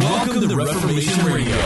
Welcome 0.00 0.48
to 0.48 0.56
Reformation 0.56 1.24
Radio 1.26 1.56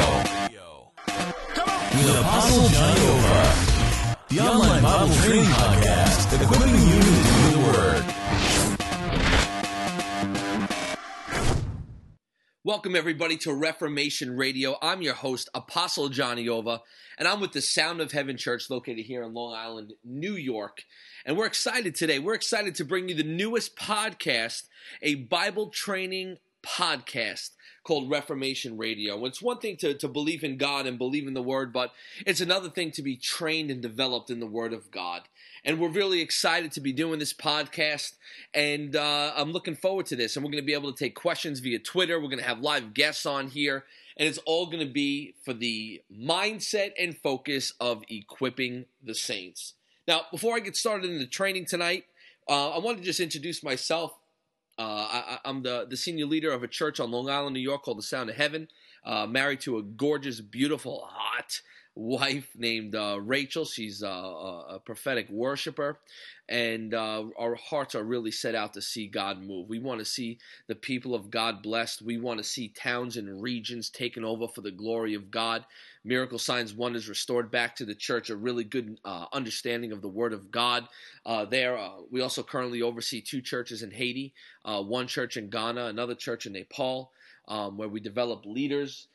with 1.92 2.18
Apostle 2.20 2.68
John 2.68 2.98
Ova, 2.98 4.16
the 4.28 4.40
online 4.40 4.82
Bible 4.82 5.14
training 5.14 5.44
podcast 5.44 6.42
equipping 6.42 6.74
you 6.74 7.00
to 7.00 7.06
do 7.06 7.50
the 7.50 7.58
Word. 7.66 8.04
Welcome, 12.64 12.96
everybody, 12.96 13.36
to 13.38 13.54
Reformation 13.54 14.36
Radio. 14.36 14.76
I'm 14.82 15.02
your 15.02 15.14
host, 15.14 15.48
Apostle 15.54 16.08
Johnny 16.08 16.48
Ova, 16.48 16.82
and 17.16 17.28
I'm 17.28 17.40
with 17.40 17.52
the 17.52 17.62
Sound 17.62 18.00
of 18.00 18.10
Heaven 18.10 18.36
Church 18.36 18.68
located 18.68 19.06
here 19.06 19.22
in 19.22 19.34
Long 19.34 19.54
Island, 19.54 19.92
New 20.04 20.34
York. 20.34 20.82
And 21.24 21.36
we're 21.36 21.46
excited 21.46 21.94
today. 21.94 22.18
We're 22.18 22.34
excited 22.34 22.74
to 22.74 22.84
bring 22.84 23.08
you 23.08 23.14
the 23.14 23.22
newest 23.22 23.76
podcast, 23.76 24.64
a 25.00 25.14
Bible 25.14 25.68
training 25.68 26.38
podcast 26.62 27.50
called 27.86 28.10
Reformation 28.10 28.76
Radio. 28.76 29.24
It's 29.26 29.40
one 29.40 29.58
thing 29.58 29.76
to, 29.76 29.94
to 29.94 30.08
believe 30.08 30.42
in 30.42 30.56
God 30.56 30.86
and 30.86 30.98
believe 30.98 31.28
in 31.28 31.34
the 31.34 31.42
Word, 31.42 31.72
but 31.72 31.92
it's 32.26 32.40
another 32.40 32.68
thing 32.68 32.90
to 32.90 33.02
be 33.02 33.16
trained 33.16 33.70
and 33.70 33.80
developed 33.80 34.28
in 34.28 34.40
the 34.40 34.46
Word 34.46 34.72
of 34.72 34.90
God. 34.90 35.22
And 35.64 35.78
we're 35.78 35.88
really 35.88 36.20
excited 36.20 36.72
to 36.72 36.80
be 36.80 36.92
doing 36.92 37.20
this 37.20 37.32
podcast, 37.32 38.14
and 38.52 38.96
uh, 38.96 39.32
I'm 39.36 39.52
looking 39.52 39.76
forward 39.76 40.06
to 40.06 40.16
this. 40.16 40.34
And 40.34 40.44
we're 40.44 40.50
going 40.50 40.62
to 40.62 40.66
be 40.66 40.74
able 40.74 40.92
to 40.92 40.98
take 40.98 41.14
questions 41.14 41.60
via 41.60 41.78
Twitter. 41.78 42.18
We're 42.18 42.26
going 42.28 42.40
to 42.40 42.44
have 42.44 42.58
live 42.58 42.92
guests 42.92 43.24
on 43.24 43.48
here, 43.48 43.84
and 44.16 44.28
it's 44.28 44.38
all 44.38 44.66
going 44.66 44.84
to 44.84 44.92
be 44.92 45.34
for 45.44 45.54
the 45.54 46.02
mindset 46.12 46.90
and 46.98 47.16
focus 47.16 47.72
of 47.78 48.02
equipping 48.08 48.86
the 49.00 49.14
saints. 49.14 49.74
Now, 50.08 50.22
before 50.32 50.56
I 50.56 50.60
get 50.60 50.76
started 50.76 51.08
in 51.08 51.20
the 51.20 51.26
training 51.26 51.66
tonight, 51.66 52.06
uh, 52.48 52.70
I 52.70 52.78
want 52.78 52.98
to 52.98 53.04
just 53.04 53.20
introduce 53.20 53.62
myself. 53.62 54.12
Uh, 54.78 55.38
I, 55.44 55.48
am 55.48 55.62
the, 55.62 55.86
the 55.88 55.96
senior 55.96 56.26
leader 56.26 56.50
of 56.50 56.62
a 56.62 56.68
church 56.68 57.00
on 57.00 57.10
Long 57.10 57.30
Island, 57.30 57.54
New 57.54 57.60
York 57.60 57.82
called 57.82 57.98
the 57.98 58.02
Sound 58.02 58.28
of 58.28 58.36
Heaven. 58.36 58.68
Uh, 59.04 59.26
married 59.26 59.60
to 59.60 59.78
a 59.78 59.82
gorgeous, 59.82 60.40
beautiful, 60.40 61.08
hot 61.08 61.60
wife 61.96 62.50
named 62.54 62.94
uh, 62.94 63.18
Rachel. 63.20 63.64
She's 63.64 64.02
uh, 64.02 64.06
a 64.06 64.78
prophetic 64.84 65.28
worshiper, 65.30 65.98
and 66.48 66.92
uh, 66.92 67.24
our 67.38 67.54
hearts 67.54 67.94
are 67.94 68.04
really 68.04 68.30
set 68.30 68.54
out 68.54 68.74
to 68.74 68.82
see 68.82 69.08
God 69.08 69.42
move. 69.42 69.68
We 69.68 69.78
want 69.78 70.00
to 70.00 70.04
see 70.04 70.38
the 70.68 70.74
people 70.74 71.14
of 71.14 71.30
God 71.30 71.62
blessed. 71.62 72.02
We 72.02 72.18
want 72.18 72.38
to 72.38 72.44
see 72.44 72.68
towns 72.68 73.16
and 73.16 73.42
regions 73.42 73.88
taken 73.88 74.24
over 74.24 74.46
for 74.46 74.60
the 74.60 74.70
glory 74.70 75.14
of 75.14 75.30
God. 75.30 75.64
Miracle 76.04 76.38
signs, 76.38 76.74
wonders 76.74 77.08
restored 77.08 77.50
back 77.50 77.74
to 77.76 77.86
the 77.86 77.94
church. 77.94 78.28
A 78.28 78.36
really 78.36 78.64
good 78.64 78.98
uh, 79.04 79.24
understanding 79.32 79.90
of 79.90 80.02
the 80.02 80.08
Word 80.08 80.34
of 80.34 80.50
God. 80.50 80.86
Uh, 81.24 81.46
there, 81.46 81.78
uh, 81.78 82.02
we 82.10 82.20
also 82.20 82.42
currently 82.42 82.82
oversee 82.82 83.22
two 83.22 83.40
churches 83.40 83.82
in 83.82 83.90
Haiti, 83.90 84.34
one 84.64 85.06
church 85.06 85.38
in 85.38 85.48
Ghana, 85.48 85.86
another 85.86 86.14
church 86.14 86.44
in 86.44 86.52
Nepal, 86.52 87.10
um, 87.48 87.78
where 87.78 87.88
we 87.88 88.00
develop 88.00 88.44
leaders. 88.44 89.08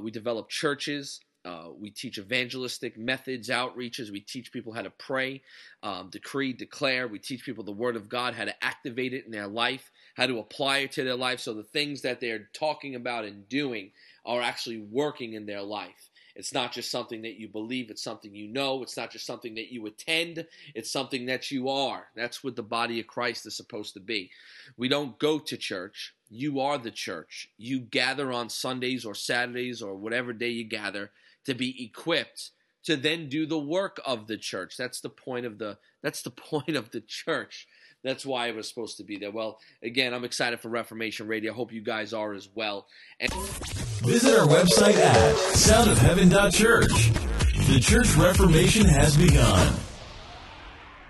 we 0.00 0.12
develop 0.12 0.48
churches. 0.48 1.20
Uh, 1.44 1.68
we 1.78 1.90
teach 1.90 2.18
evangelistic 2.18 2.98
methods, 2.98 3.48
outreaches. 3.48 4.10
We 4.10 4.20
teach 4.20 4.52
people 4.52 4.72
how 4.72 4.82
to 4.82 4.90
pray, 4.90 5.42
um, 5.82 6.10
decree, 6.10 6.52
declare. 6.52 7.08
We 7.08 7.18
teach 7.18 7.44
people 7.44 7.64
the 7.64 7.72
Word 7.72 7.96
of 7.96 8.08
God, 8.08 8.34
how 8.34 8.44
to 8.44 8.64
activate 8.64 9.14
it 9.14 9.24
in 9.24 9.30
their 9.30 9.46
life, 9.46 9.90
how 10.16 10.26
to 10.26 10.40
apply 10.40 10.78
it 10.78 10.92
to 10.92 11.04
their 11.04 11.16
life 11.16 11.40
so 11.40 11.54
the 11.54 11.62
things 11.62 12.02
that 12.02 12.20
they're 12.20 12.48
talking 12.52 12.94
about 12.94 13.24
and 13.24 13.48
doing 13.48 13.92
are 14.26 14.42
actually 14.42 14.78
working 14.78 15.34
in 15.34 15.46
their 15.46 15.62
life. 15.62 16.10
It's 16.38 16.54
not 16.54 16.72
just 16.72 16.92
something 16.92 17.22
that 17.22 17.40
you 17.40 17.48
believe, 17.48 17.90
it's 17.90 18.02
something 18.02 18.32
you 18.32 18.46
know. 18.46 18.82
It's 18.84 18.96
not 18.96 19.10
just 19.10 19.26
something 19.26 19.56
that 19.56 19.72
you 19.72 19.84
attend, 19.86 20.46
it's 20.72 20.90
something 20.90 21.26
that 21.26 21.50
you 21.50 21.68
are. 21.68 22.06
That's 22.14 22.44
what 22.44 22.54
the 22.54 22.62
body 22.62 23.00
of 23.00 23.08
Christ 23.08 23.44
is 23.44 23.56
supposed 23.56 23.94
to 23.94 24.00
be. 24.00 24.30
We 24.76 24.88
don't 24.88 25.18
go 25.18 25.40
to 25.40 25.56
church. 25.56 26.14
You 26.30 26.60
are 26.60 26.78
the 26.78 26.92
church. 26.92 27.48
You 27.58 27.80
gather 27.80 28.32
on 28.32 28.50
Sundays 28.50 29.04
or 29.04 29.16
Saturdays 29.16 29.82
or 29.82 29.96
whatever 29.96 30.32
day 30.32 30.50
you 30.50 30.64
gather 30.64 31.10
to 31.48 31.54
be 31.54 31.82
equipped 31.82 32.50
to 32.84 32.94
then 32.94 33.28
do 33.28 33.46
the 33.46 33.58
work 33.58 34.00
of 34.04 34.26
the 34.26 34.36
church. 34.36 34.76
That's 34.76 35.00
the 35.00 35.08
point 35.08 35.46
of 35.46 35.58
the 35.58 35.78
that's 36.02 36.22
the 36.22 36.30
point 36.50 36.76
of 36.76 36.90
the 36.90 37.00
church. 37.00 37.66
That's 38.04 38.24
why 38.24 38.46
it 38.46 38.54
was 38.54 38.68
supposed 38.68 38.98
to 38.98 39.04
be 39.04 39.16
there. 39.16 39.32
Well, 39.32 39.58
again, 39.82 40.14
I'm 40.14 40.24
excited 40.24 40.60
for 40.60 40.68
Reformation 40.68 41.26
Radio. 41.26 41.52
I 41.52 41.56
hope 41.56 41.72
you 41.72 41.80
guys 41.82 42.12
are 42.12 42.32
as 42.32 42.48
well. 42.54 42.86
And 43.18 43.32
Visit 43.32 44.38
our 44.38 44.46
website 44.46 44.94
at 44.94 45.34
soundofheaven.church. 45.34 47.10
The 47.66 47.80
church 47.80 48.14
reformation 48.14 48.86
has 48.86 49.16
begun. 49.16 49.74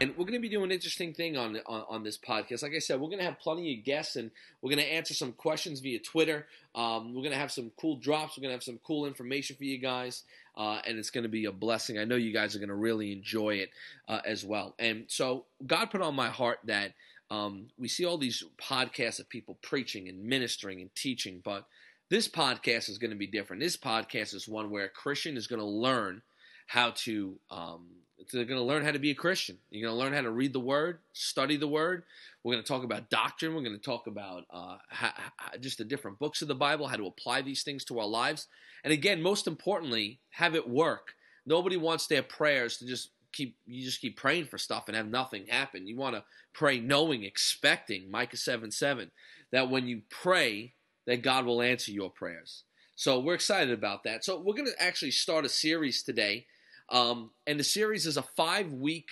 And 0.00 0.10
we're 0.10 0.26
going 0.26 0.34
to 0.34 0.40
be 0.40 0.48
doing 0.48 0.66
an 0.66 0.70
interesting 0.70 1.12
thing 1.12 1.36
on, 1.36 1.58
on, 1.66 1.84
on 1.88 2.02
this 2.04 2.16
podcast. 2.16 2.62
Like 2.62 2.74
I 2.74 2.78
said, 2.78 3.00
we're 3.00 3.08
going 3.08 3.18
to 3.18 3.24
have 3.24 3.40
plenty 3.40 3.76
of 3.76 3.84
guests, 3.84 4.14
and 4.14 4.30
we're 4.62 4.70
going 4.70 4.84
to 4.84 4.92
answer 4.92 5.12
some 5.12 5.32
questions 5.32 5.80
via 5.80 5.98
Twitter. 5.98 6.46
Um, 6.76 7.14
we're 7.14 7.22
going 7.22 7.32
to 7.32 7.38
have 7.38 7.50
some 7.50 7.72
cool 7.76 7.96
drops. 7.96 8.36
We're 8.36 8.42
going 8.42 8.50
to 8.50 8.56
have 8.56 8.62
some 8.62 8.78
cool 8.86 9.06
information 9.06 9.56
for 9.56 9.64
you 9.64 9.78
guys, 9.78 10.22
uh, 10.56 10.80
and 10.86 10.98
it's 10.98 11.10
going 11.10 11.24
to 11.24 11.28
be 11.28 11.46
a 11.46 11.52
blessing. 11.52 11.98
I 11.98 12.04
know 12.04 12.14
you 12.14 12.32
guys 12.32 12.54
are 12.54 12.60
going 12.60 12.68
to 12.68 12.76
really 12.76 13.12
enjoy 13.12 13.56
it 13.56 13.70
uh, 14.06 14.20
as 14.24 14.44
well. 14.44 14.76
And 14.78 15.06
so, 15.08 15.46
God 15.66 15.86
put 15.86 16.00
on 16.00 16.14
my 16.14 16.28
heart 16.28 16.60
that 16.66 16.92
um, 17.28 17.66
we 17.76 17.88
see 17.88 18.04
all 18.04 18.18
these 18.18 18.44
podcasts 18.56 19.18
of 19.18 19.28
people 19.28 19.58
preaching 19.62 20.08
and 20.08 20.22
ministering 20.22 20.80
and 20.80 20.94
teaching, 20.94 21.40
but 21.44 21.66
this 22.08 22.28
podcast 22.28 22.88
is 22.88 22.98
going 22.98 23.10
to 23.10 23.16
be 23.16 23.26
different. 23.26 23.60
This 23.60 23.76
podcast 23.76 24.32
is 24.32 24.46
one 24.46 24.70
where 24.70 24.84
a 24.84 24.88
Christian 24.88 25.36
is 25.36 25.48
going 25.48 25.60
to 25.60 25.66
learn 25.66 26.22
how 26.68 26.92
to 26.92 27.36
um, 27.50 27.86
they're 28.32 28.44
going 28.44 28.60
to 28.60 28.64
learn 28.64 28.84
how 28.84 28.90
to 28.90 28.98
be 28.98 29.10
a 29.10 29.14
Christian. 29.14 29.58
You're 29.70 29.88
going 29.88 29.98
to 29.98 30.04
learn 30.04 30.12
how 30.12 30.22
to 30.22 30.30
read 30.30 30.52
the 30.52 30.60
Word, 30.60 30.98
study 31.12 31.56
the 31.56 31.68
Word. 31.68 32.04
We're 32.42 32.54
going 32.54 32.64
to 32.64 32.68
talk 32.68 32.84
about 32.84 33.10
doctrine. 33.10 33.54
We're 33.54 33.62
going 33.62 33.78
to 33.78 33.82
talk 33.82 34.06
about 34.06 34.44
uh, 34.50 34.78
how, 34.88 35.12
how, 35.14 35.56
just 35.58 35.78
the 35.78 35.84
different 35.84 36.18
books 36.18 36.42
of 36.42 36.48
the 36.48 36.54
Bible, 36.54 36.86
how 36.86 36.96
to 36.96 37.06
apply 37.06 37.42
these 37.42 37.62
things 37.62 37.84
to 37.86 37.98
our 37.98 38.06
lives. 38.06 38.46
And 38.84 38.92
again, 38.92 39.22
most 39.22 39.46
importantly, 39.46 40.20
have 40.30 40.54
it 40.54 40.68
work. 40.68 41.14
Nobody 41.46 41.76
wants 41.76 42.06
their 42.06 42.22
prayers 42.22 42.76
to 42.78 42.86
just 42.86 43.10
keep 43.32 43.56
you 43.66 43.84
just 43.84 44.00
keep 44.00 44.16
praying 44.16 44.46
for 44.46 44.58
stuff 44.58 44.84
and 44.88 44.96
have 44.96 45.08
nothing 45.08 45.46
happen. 45.46 45.86
You 45.86 45.96
want 45.96 46.16
to 46.16 46.24
pray 46.52 46.80
knowing, 46.80 47.24
expecting, 47.24 48.10
Micah 48.10 48.36
7 48.36 48.70
7, 48.70 49.10
that 49.52 49.70
when 49.70 49.86
you 49.86 50.02
pray, 50.10 50.74
that 51.06 51.22
God 51.22 51.46
will 51.46 51.62
answer 51.62 51.90
your 51.90 52.10
prayers. 52.10 52.64
So 52.96 53.20
we're 53.20 53.34
excited 53.34 53.72
about 53.72 54.02
that. 54.04 54.24
So 54.24 54.38
we're 54.38 54.54
going 54.54 54.66
to 54.66 54.82
actually 54.82 55.12
start 55.12 55.44
a 55.44 55.48
series 55.48 56.02
today 56.02 56.46
um, 56.90 57.30
and 57.46 57.58
the 57.58 57.64
series 57.64 58.06
is 58.06 58.16
a 58.16 58.22
five 58.22 58.72
week 58.72 59.08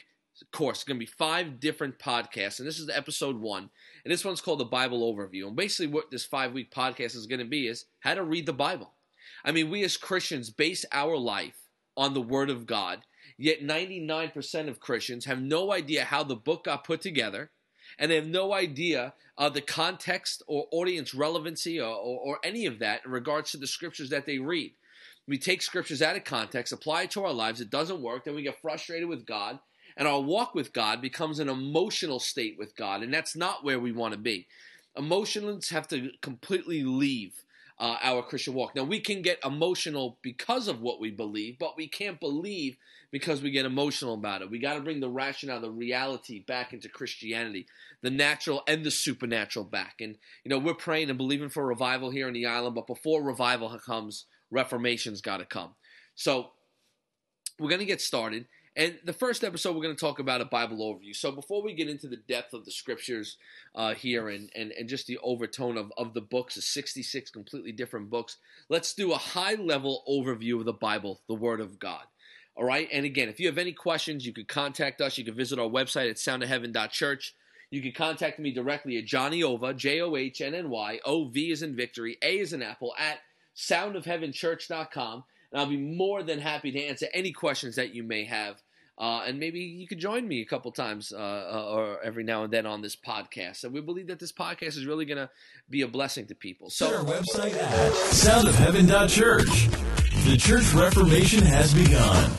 course. 0.52 0.78
It's 0.78 0.84
going 0.84 0.98
to 0.98 1.06
be 1.06 1.10
five 1.18 1.60
different 1.60 1.98
podcasts. 1.98 2.58
And 2.58 2.68
this 2.68 2.78
is 2.78 2.88
episode 2.88 3.40
one. 3.40 3.70
And 4.04 4.12
this 4.12 4.24
one's 4.24 4.40
called 4.40 4.60
the 4.60 4.64
Bible 4.64 5.12
Overview. 5.12 5.46
And 5.46 5.56
basically, 5.56 5.86
what 5.86 6.10
this 6.10 6.24
five 6.24 6.52
week 6.52 6.72
podcast 6.72 7.16
is 7.16 7.26
going 7.26 7.40
to 7.40 7.46
be 7.46 7.66
is 7.66 7.86
how 8.00 8.14
to 8.14 8.24
read 8.24 8.46
the 8.46 8.52
Bible. 8.52 8.92
I 9.44 9.52
mean, 9.52 9.70
we 9.70 9.84
as 9.84 9.96
Christians 9.96 10.50
base 10.50 10.84
our 10.92 11.16
life 11.16 11.68
on 11.96 12.14
the 12.14 12.22
Word 12.22 12.50
of 12.50 12.66
God. 12.66 13.02
Yet 13.38 13.60
99% 13.60 14.68
of 14.68 14.80
Christians 14.80 15.24
have 15.24 15.40
no 15.40 15.72
idea 15.72 16.04
how 16.04 16.22
the 16.22 16.36
book 16.36 16.64
got 16.64 16.84
put 16.84 17.00
together, 17.00 17.50
and 17.98 18.10
they 18.10 18.16
have 18.16 18.26
no 18.26 18.52
idea 18.52 19.14
uh, 19.38 19.48
the 19.48 19.60
context 19.60 20.42
or 20.46 20.66
audience 20.70 21.14
relevancy 21.14 21.80
or, 21.80 21.94
or, 21.94 22.20
or 22.20 22.38
any 22.42 22.66
of 22.66 22.78
that 22.78 23.04
in 23.04 23.10
regards 23.10 23.50
to 23.50 23.56
the 23.56 23.66
scriptures 23.66 24.10
that 24.10 24.26
they 24.26 24.38
read. 24.38 24.72
We 25.28 25.38
take 25.38 25.62
scriptures 25.62 26.02
out 26.02 26.16
of 26.16 26.24
context, 26.24 26.72
apply 26.72 27.02
it 27.02 27.10
to 27.12 27.24
our 27.24 27.32
lives, 27.32 27.60
it 27.60 27.70
doesn't 27.70 28.00
work, 28.00 28.24
then 28.24 28.34
we 28.34 28.42
get 28.42 28.60
frustrated 28.60 29.08
with 29.08 29.26
God, 29.26 29.58
and 29.96 30.06
our 30.06 30.20
walk 30.20 30.54
with 30.54 30.72
God 30.72 31.00
becomes 31.00 31.38
an 31.38 31.48
emotional 31.48 32.20
state 32.20 32.56
with 32.58 32.76
God, 32.76 33.02
and 33.02 33.12
that's 33.12 33.34
not 33.34 33.64
where 33.64 33.80
we 33.80 33.92
want 33.92 34.12
to 34.12 34.18
be. 34.18 34.46
Emotions 34.96 35.70
have 35.70 35.88
to 35.88 36.10
completely 36.22 36.84
leave 36.84 37.44
uh, 37.78 37.96
our 38.02 38.22
Christian 38.22 38.54
walk. 38.54 38.74
Now, 38.74 38.84
we 38.84 39.00
can 39.00 39.22
get 39.22 39.38
emotional 39.44 40.18
because 40.22 40.66
of 40.66 40.80
what 40.80 41.00
we 41.00 41.10
believe, 41.10 41.58
but 41.58 41.76
we 41.76 41.88
can't 41.88 42.18
believe 42.18 42.76
because 43.10 43.42
we 43.42 43.50
get 43.50 43.66
emotional 43.66 44.14
about 44.14 44.42
it. 44.42 44.50
We 44.50 44.58
got 44.58 44.74
to 44.74 44.80
bring 44.80 45.00
the 45.00 45.10
rationale, 45.10 45.60
the 45.60 45.70
reality 45.70 46.40
back 46.40 46.72
into 46.72 46.88
Christianity, 46.88 47.66
the 48.02 48.10
natural 48.10 48.62
and 48.66 48.84
the 48.84 48.90
supernatural 48.90 49.64
back. 49.64 49.96
And, 50.00 50.16
you 50.44 50.48
know, 50.48 50.58
we're 50.58 50.74
praying 50.74 51.10
and 51.10 51.18
believing 51.18 51.50
for 51.50 51.66
revival 51.66 52.10
here 52.10 52.28
in 52.28 52.34
the 52.34 52.46
island, 52.46 52.74
but 52.74 52.86
before 52.86 53.22
revival 53.22 53.78
comes, 53.78 54.24
reformation's 54.50 55.20
got 55.20 55.38
to 55.38 55.44
come. 55.44 55.74
So 56.14 56.50
we're 57.58 57.68
going 57.68 57.80
to 57.80 57.86
get 57.86 58.00
started. 58.00 58.46
And 58.76 58.98
the 59.02 59.14
first 59.14 59.42
episode, 59.42 59.74
we're 59.74 59.82
going 59.82 59.96
to 59.96 60.00
talk 60.00 60.18
about 60.18 60.42
a 60.42 60.44
Bible 60.44 60.78
overview. 60.78 61.16
So 61.16 61.32
before 61.32 61.62
we 61.62 61.72
get 61.72 61.88
into 61.88 62.08
the 62.08 62.18
depth 62.18 62.52
of 62.52 62.66
the 62.66 62.70
scriptures 62.70 63.38
uh, 63.74 63.94
here 63.94 64.28
and, 64.28 64.50
and, 64.54 64.70
and 64.72 64.86
just 64.86 65.06
the 65.06 65.18
overtone 65.22 65.78
of, 65.78 65.90
of 65.96 66.12
the 66.12 66.20
books, 66.20 66.56
the 66.56 66.60
66 66.60 67.30
completely 67.30 67.72
different 67.72 68.10
books, 68.10 68.36
let's 68.68 68.92
do 68.92 69.12
a 69.12 69.18
high 69.18 69.54
level 69.54 70.04
overview 70.06 70.58
of 70.58 70.66
the 70.66 70.74
Bible, 70.74 71.22
the 71.26 71.34
Word 71.34 71.60
of 71.60 71.78
God. 71.78 72.02
All 72.54 72.64
right. 72.64 72.86
And 72.92 73.06
again, 73.06 73.30
if 73.30 73.40
you 73.40 73.46
have 73.46 73.58
any 73.58 73.72
questions, 73.72 74.26
you 74.26 74.34
can 74.34 74.44
contact 74.44 75.00
us. 75.00 75.16
You 75.16 75.24
can 75.24 75.34
visit 75.34 75.58
our 75.58 75.68
website 75.68 76.10
at 76.10 76.16
soundofheaven.church. 76.16 77.34
You 77.70 77.80
can 77.80 77.92
contact 77.92 78.38
me 78.38 78.52
directly 78.52 78.98
at 78.98 79.06
Johnny 79.06 79.42
Ova, 79.42 79.72
J 79.72 80.00
O 80.02 80.16
H 80.16 80.40
N 80.40 80.54
N 80.54 80.70
Y, 80.70 81.00
O 81.04 81.24
V 81.24 81.50
is 81.50 81.62
in 81.62 81.74
victory, 81.74 82.16
A 82.22 82.38
is 82.38 82.52
in 82.52 82.62
apple, 82.62 82.94
at 82.98 83.18
soundofheavenchurch.com. 83.56 85.24
And 85.50 85.60
I'll 85.60 85.66
be 85.66 85.76
more 85.76 86.22
than 86.22 86.38
happy 86.38 86.70
to 86.72 86.82
answer 86.82 87.06
any 87.12 87.32
questions 87.32 87.76
that 87.76 87.94
you 87.94 88.02
may 88.02 88.24
have 88.24 88.62
Uh, 88.98 89.22
and 89.26 89.38
maybe 89.38 89.60
you 89.60 89.86
could 89.86 89.98
join 89.98 90.26
me 90.26 90.40
a 90.40 90.44
couple 90.44 90.72
times 90.72 91.12
uh, 91.12 91.18
uh, 91.18 91.68
or 91.70 92.02
every 92.02 92.24
now 92.24 92.44
and 92.44 92.52
then 92.52 92.64
on 92.64 92.80
this 92.80 92.96
podcast. 92.96 93.64
And 93.64 93.72
we 93.74 93.80
believe 93.82 94.06
that 94.06 94.18
this 94.18 94.32
podcast 94.32 94.78
is 94.78 94.86
really 94.86 95.04
going 95.04 95.18
to 95.18 95.28
be 95.68 95.82
a 95.82 95.88
blessing 95.88 96.26
to 96.26 96.34
people. 96.34 96.70
So, 96.70 96.96
our 96.96 97.04
website 97.04 97.54
at 97.54 97.92
soundofheaven.church. 97.92 99.68
The 100.24 100.36
church 100.36 100.72
reformation 100.72 101.42
has 101.42 101.74
begun. 101.74 102.32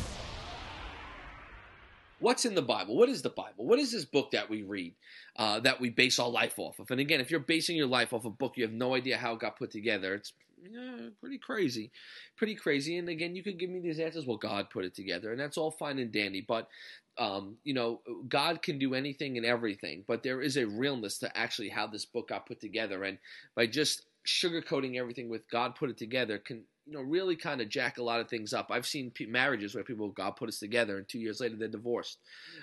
What's 2.19 2.45
in 2.45 2.55
the 2.55 2.63
Bible? 2.63 2.97
What 2.97 3.09
is 3.09 3.21
the 3.21 3.29
Bible? 3.29 3.65
What 3.65 3.77
is 3.77 3.91
this 3.91 4.03
book 4.03 4.31
that 4.31 4.49
we 4.49 4.63
read, 4.63 4.95
uh, 5.35 5.59
that 5.59 5.79
we 5.79 5.91
base 5.91 6.17
our 6.17 6.29
life 6.29 6.57
off 6.57 6.79
of? 6.79 6.89
And 6.89 6.99
again, 6.99 7.21
if 7.21 7.29
you're 7.29 7.39
basing 7.39 7.77
your 7.77 7.87
life 7.87 8.11
off 8.11 8.25
a 8.25 8.31
book, 8.31 8.53
you 8.57 8.63
have 8.63 8.73
no 8.73 8.95
idea 8.95 9.17
how 9.17 9.33
it 9.33 9.39
got 9.39 9.57
put 9.57 9.69
together. 9.69 10.15
It's 10.15 10.33
yeah, 10.61 11.09
pretty 11.19 11.37
crazy, 11.37 11.91
pretty 12.35 12.55
crazy. 12.55 12.97
And 12.97 13.09
again, 13.09 13.35
you 13.35 13.43
could 13.43 13.59
give 13.59 13.69
me 13.69 13.79
these 13.79 13.99
answers. 13.99 14.25
Well, 14.25 14.37
God 14.37 14.69
put 14.69 14.85
it 14.85 14.95
together, 14.95 15.31
and 15.31 15.39
that's 15.39 15.57
all 15.57 15.71
fine 15.71 15.99
and 15.99 16.11
dandy. 16.11 16.45
But 16.47 16.67
um, 17.17 17.57
you 17.63 17.73
know, 17.73 18.01
God 18.27 18.61
can 18.61 18.79
do 18.79 18.93
anything 18.93 19.37
and 19.37 19.45
everything. 19.45 20.03
But 20.07 20.23
there 20.23 20.41
is 20.41 20.57
a 20.57 20.67
realness 20.67 21.17
to 21.19 21.37
actually 21.37 21.69
how 21.69 21.87
this 21.87 22.05
book 22.05 22.29
got 22.29 22.47
put 22.47 22.59
together, 22.59 23.03
and 23.03 23.17
by 23.55 23.67
just 23.67 24.03
sugarcoating 24.25 24.97
everything 24.97 25.29
with 25.29 25.49
God 25.49 25.75
put 25.75 25.89
it 25.89 25.97
together 25.97 26.37
can 26.37 26.63
you 26.87 26.93
know 26.93 27.01
really 27.01 27.35
kind 27.35 27.61
of 27.61 27.69
jack 27.69 27.97
a 27.97 28.03
lot 28.03 28.19
of 28.19 28.29
things 28.29 28.53
up. 28.53 28.67
I've 28.71 28.87
seen 28.87 29.11
marriages 29.27 29.75
where 29.75 29.83
people 29.83 30.09
God 30.09 30.35
put 30.37 30.49
us 30.49 30.59
together, 30.59 30.97
and 30.97 31.07
two 31.07 31.19
years 31.19 31.39
later 31.39 31.55
they're 31.55 31.67
divorced. 31.67 32.19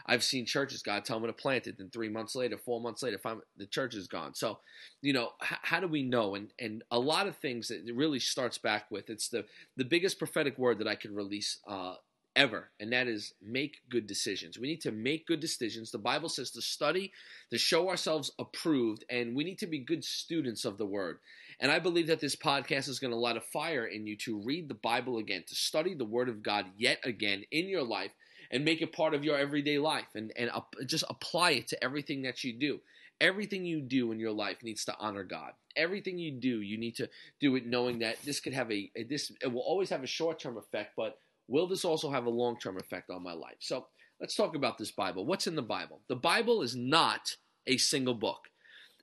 I've 0.06 0.24
seen 0.24 0.46
churches 0.46 0.82
God 0.82 1.04
tell 1.04 1.20
them 1.20 1.28
to 1.28 1.32
plant 1.32 1.66
it, 1.66 1.78
and 1.78 1.92
three 1.92 2.08
months 2.08 2.34
later, 2.34 2.56
four 2.56 2.80
months 2.80 3.02
later, 3.02 3.18
five, 3.18 3.38
the 3.56 3.66
church 3.66 3.94
is 3.94 4.08
gone. 4.08 4.34
So, 4.34 4.58
you 5.02 5.12
know, 5.12 5.30
h- 5.42 5.58
how 5.62 5.80
do 5.80 5.88
we 5.88 6.02
know? 6.02 6.34
And 6.34 6.52
and 6.58 6.82
a 6.90 6.98
lot 6.98 7.26
of 7.26 7.36
things 7.36 7.68
that 7.68 7.86
it 7.86 7.94
really 7.94 8.18
starts 8.18 8.58
back 8.58 8.90
with 8.90 9.10
it's 9.10 9.28
the 9.28 9.44
the 9.76 9.84
biggest 9.84 10.18
prophetic 10.18 10.58
word 10.58 10.78
that 10.78 10.88
I 10.88 10.94
could 10.94 11.14
release. 11.14 11.58
Uh, 11.66 11.96
ever, 12.36 12.70
and 12.80 12.92
that 12.92 13.06
is 13.06 13.32
make 13.40 13.76
good 13.88 14.06
decisions. 14.06 14.58
We 14.58 14.66
need 14.66 14.80
to 14.80 14.90
make 14.90 15.26
good 15.26 15.38
decisions. 15.38 15.90
The 15.90 15.98
Bible 15.98 16.28
says 16.28 16.50
to 16.52 16.62
study, 16.62 17.12
to 17.50 17.58
show 17.58 17.88
ourselves 17.88 18.32
approved, 18.40 19.04
and 19.08 19.36
we 19.36 19.44
need 19.44 19.58
to 19.60 19.66
be 19.68 19.78
good 19.78 20.02
students 20.02 20.64
of 20.64 20.76
the 20.76 20.86
word. 20.86 21.18
And 21.60 21.70
I 21.70 21.78
believe 21.78 22.06
that 22.08 22.20
this 22.20 22.36
podcast 22.36 22.88
is 22.88 22.98
going 22.98 23.12
to 23.12 23.16
light 23.16 23.36
a 23.36 23.40
fire 23.40 23.86
in 23.86 24.06
you 24.06 24.16
to 24.18 24.42
read 24.42 24.68
the 24.68 24.74
Bible 24.74 25.18
again, 25.18 25.44
to 25.46 25.54
study 25.54 25.94
the 25.94 26.04
Word 26.04 26.28
of 26.28 26.42
God 26.42 26.66
yet 26.76 26.98
again 27.04 27.44
in 27.50 27.68
your 27.68 27.82
life 27.82 28.12
and 28.50 28.64
make 28.64 28.82
it 28.82 28.92
part 28.92 29.14
of 29.14 29.24
your 29.24 29.38
everyday 29.38 29.78
life 29.78 30.06
and, 30.14 30.32
and 30.36 30.50
just 30.86 31.04
apply 31.08 31.52
it 31.52 31.68
to 31.68 31.84
everything 31.84 32.22
that 32.22 32.44
you 32.44 32.52
do. 32.52 32.80
Everything 33.20 33.64
you 33.64 33.80
do 33.80 34.12
in 34.12 34.18
your 34.18 34.32
life 34.32 34.62
needs 34.62 34.84
to 34.86 34.94
honor 34.98 35.22
God. 35.22 35.52
Everything 35.76 36.18
you 36.18 36.32
do, 36.32 36.60
you 36.60 36.76
need 36.76 36.96
to 36.96 37.08
do 37.40 37.54
it 37.56 37.66
knowing 37.66 38.00
that 38.00 38.20
this 38.22 38.40
could 38.40 38.54
have 38.54 38.70
a, 38.70 38.90
this 39.08 39.32
it 39.40 39.52
will 39.52 39.62
always 39.62 39.90
have 39.90 40.02
a 40.02 40.08
short-term 40.08 40.56
effect, 40.56 40.92
but 40.96 41.18
will 41.48 41.66
this 41.66 41.84
also 41.84 42.10
have 42.10 42.26
a 42.26 42.30
long-term 42.30 42.76
effect 42.78 43.10
on 43.10 43.22
my 43.22 43.32
life? 43.32 43.56
So, 43.60 43.86
let's 44.20 44.34
talk 44.34 44.56
about 44.56 44.78
this 44.78 44.90
Bible. 44.90 45.24
What's 45.24 45.46
in 45.46 45.54
the 45.54 45.62
Bible? 45.62 46.00
The 46.08 46.16
Bible 46.16 46.62
is 46.62 46.74
not 46.74 47.36
a 47.66 47.76
single 47.76 48.14
book. 48.14 48.50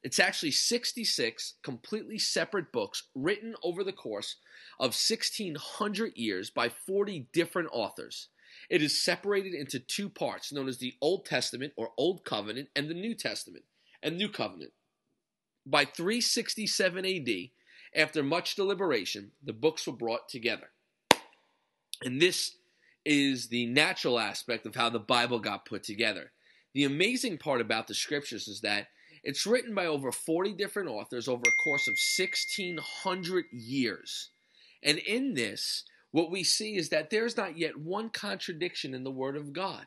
It's 0.03 0.19
actually 0.19 0.51
66 0.51 1.55
completely 1.61 2.17
separate 2.17 2.71
books 2.71 3.03
written 3.13 3.55
over 3.63 3.83
the 3.83 3.93
course 3.93 4.37
of 4.79 4.95
1600 4.95 6.17
years 6.17 6.49
by 6.49 6.69
40 6.69 7.27
different 7.31 7.69
authors. 7.71 8.29
It 8.69 8.81
is 8.81 9.03
separated 9.03 9.53
into 9.53 9.79
two 9.79 10.09
parts 10.09 10.51
known 10.51 10.67
as 10.67 10.79
the 10.79 10.95
Old 11.01 11.25
Testament 11.25 11.73
or 11.75 11.91
Old 11.97 12.25
Covenant 12.25 12.69
and 12.75 12.89
the 12.89 12.95
New 12.95 13.13
Testament 13.13 13.65
and 14.01 14.17
New 14.17 14.29
Covenant. 14.29 14.71
By 15.65 15.85
367 15.85 17.05
AD, 17.05 17.29
after 17.93 18.23
much 18.23 18.55
deliberation, 18.55 19.31
the 19.43 19.53
books 19.53 19.85
were 19.85 19.93
brought 19.93 20.29
together. 20.29 20.69
And 22.03 22.19
this 22.19 22.55
is 23.05 23.47
the 23.47 23.67
natural 23.67 24.19
aspect 24.19 24.65
of 24.65 24.75
how 24.75 24.89
the 24.89 24.99
Bible 24.99 25.39
got 25.39 25.65
put 25.65 25.83
together. 25.83 26.31
The 26.73 26.83
amazing 26.83 27.37
part 27.37 27.61
about 27.61 27.87
the 27.87 27.93
scriptures 27.93 28.47
is 28.47 28.61
that 28.61 28.87
it's 29.23 29.45
written 29.45 29.75
by 29.75 29.85
over 29.85 30.11
40 30.11 30.53
different 30.53 30.89
authors 30.89 31.27
over 31.27 31.43
a 31.47 31.63
course 31.63 31.87
of 31.87 31.93
1600 31.93 33.45
years. 33.51 34.29
And 34.83 34.97
in 34.97 35.35
this, 35.35 35.83
what 36.11 36.31
we 36.31 36.43
see 36.43 36.75
is 36.75 36.89
that 36.89 37.09
there's 37.09 37.37
not 37.37 37.57
yet 37.57 37.77
one 37.77 38.09
contradiction 38.09 38.93
in 38.93 39.03
the 39.03 39.11
Word 39.11 39.37
of 39.37 39.53
God. 39.53 39.85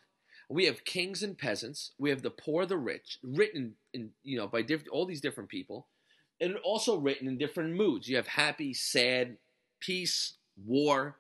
We 0.49 0.67
have 0.67 0.85
kings 0.85 1.23
and 1.23 1.37
peasants. 1.37 1.93
We 1.99 2.11
have 2.11 2.23
the 2.23 2.31
poor, 2.31 2.67
the 2.67 2.77
rich, 2.77 3.19
written 3.23 3.75
in 3.93 4.11
you 4.23 4.37
know 4.37 4.47
by 4.47 4.63
different 4.63 4.91
all 4.91 5.07
these 5.07 5.21
different 5.21 5.49
people, 5.49 5.89
and 6.41 6.57
also 6.59 6.99
written 6.99 7.27
in 7.27 7.39
different 7.39 7.75
moods. 7.75 8.09
You 8.09 8.17
have 8.17 8.27
happy, 8.27 8.75
sad, 8.75 9.39
peace, 9.81 10.35
war, 10.57 11.17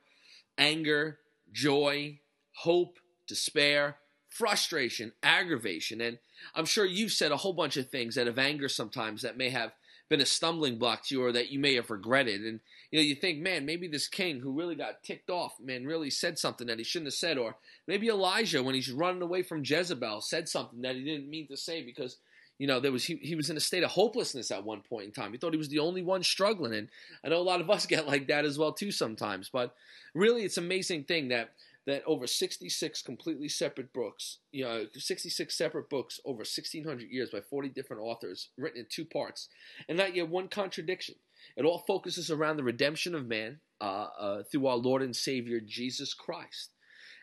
anger, 0.58 1.18
joy, 1.52 2.20
hope, 2.52 2.98
despair, 3.26 3.96
frustration, 4.34 5.12
aggravation, 5.22 6.00
and 6.00 6.18
I'm 6.56 6.64
sure 6.64 6.84
you've 6.84 7.12
said 7.12 7.30
a 7.30 7.36
whole 7.36 7.52
bunch 7.52 7.76
of 7.76 7.88
things 7.88 8.18
out 8.18 8.26
of 8.26 8.36
anger 8.36 8.68
sometimes 8.68 9.22
that 9.22 9.36
may 9.36 9.50
have 9.50 9.72
been 10.08 10.20
a 10.20 10.26
stumbling 10.26 10.76
block 10.76 11.04
to 11.04 11.14
you 11.14 11.24
or 11.24 11.30
that 11.30 11.50
you 11.50 11.58
may 11.60 11.76
have 11.76 11.88
regretted. 11.88 12.42
And 12.42 12.58
you 12.90 12.98
know, 12.98 13.04
you 13.04 13.14
think, 13.14 13.38
man, 13.38 13.64
maybe 13.64 13.86
this 13.86 14.08
king 14.08 14.40
who 14.40 14.50
really 14.50 14.74
got 14.74 15.04
ticked 15.04 15.30
off, 15.30 15.60
man, 15.60 15.86
really 15.86 16.10
said 16.10 16.36
something 16.36 16.66
that 16.66 16.78
he 16.78 16.84
shouldn't 16.84 17.06
have 17.06 17.14
said, 17.14 17.38
or 17.38 17.54
maybe 17.86 18.08
Elijah 18.08 18.62
when 18.62 18.74
he's 18.74 18.90
running 18.90 19.22
away 19.22 19.42
from 19.42 19.62
Jezebel 19.64 20.20
said 20.20 20.48
something 20.48 20.82
that 20.82 20.96
he 20.96 21.04
didn't 21.04 21.30
mean 21.30 21.46
to 21.46 21.56
say 21.56 21.82
because 21.82 22.16
you 22.58 22.66
know 22.66 22.80
there 22.80 22.92
was 22.92 23.04
he, 23.04 23.16
he 23.16 23.36
was 23.36 23.50
in 23.50 23.56
a 23.56 23.60
state 23.60 23.84
of 23.84 23.90
hopelessness 23.90 24.50
at 24.50 24.64
one 24.64 24.80
point 24.80 25.06
in 25.06 25.12
time. 25.12 25.30
He 25.30 25.38
thought 25.38 25.52
he 25.52 25.58
was 25.58 25.68
the 25.68 25.78
only 25.78 26.02
one 26.02 26.24
struggling, 26.24 26.74
and 26.74 26.88
I 27.24 27.28
know 27.28 27.38
a 27.38 27.42
lot 27.42 27.60
of 27.60 27.70
us 27.70 27.86
get 27.94 28.08
like 28.08 28.26
that 28.26 28.44
as 28.44 28.58
well 28.58 28.72
too 28.72 28.90
sometimes. 28.90 29.48
But 29.48 29.76
really, 30.12 30.42
it's 30.42 30.58
amazing 30.58 31.04
thing 31.04 31.28
that 31.28 31.52
that 31.86 32.02
over 32.06 32.26
66 32.26 33.02
completely 33.02 33.48
separate 33.48 33.92
books, 33.92 34.38
you 34.52 34.64
know, 34.64 34.86
66 34.94 35.56
separate 35.56 35.90
books 35.90 36.18
over 36.24 36.38
1600 36.38 37.10
years 37.10 37.30
by 37.30 37.40
40 37.40 37.68
different 37.68 38.02
authors, 38.02 38.48
written 38.56 38.80
in 38.80 38.86
two 38.88 39.04
parts, 39.04 39.48
and 39.88 39.98
not 39.98 40.16
yet 40.16 40.28
one 40.28 40.48
contradiction. 40.48 41.16
It 41.56 41.64
all 41.64 41.84
focuses 41.86 42.30
around 42.30 42.56
the 42.56 42.64
redemption 42.64 43.14
of 43.14 43.26
man 43.26 43.60
uh, 43.80 44.06
uh, 44.18 44.42
through 44.50 44.66
our 44.66 44.76
Lord 44.76 45.02
and 45.02 45.14
Savior 45.14 45.60
Jesus 45.60 46.14
Christ. 46.14 46.70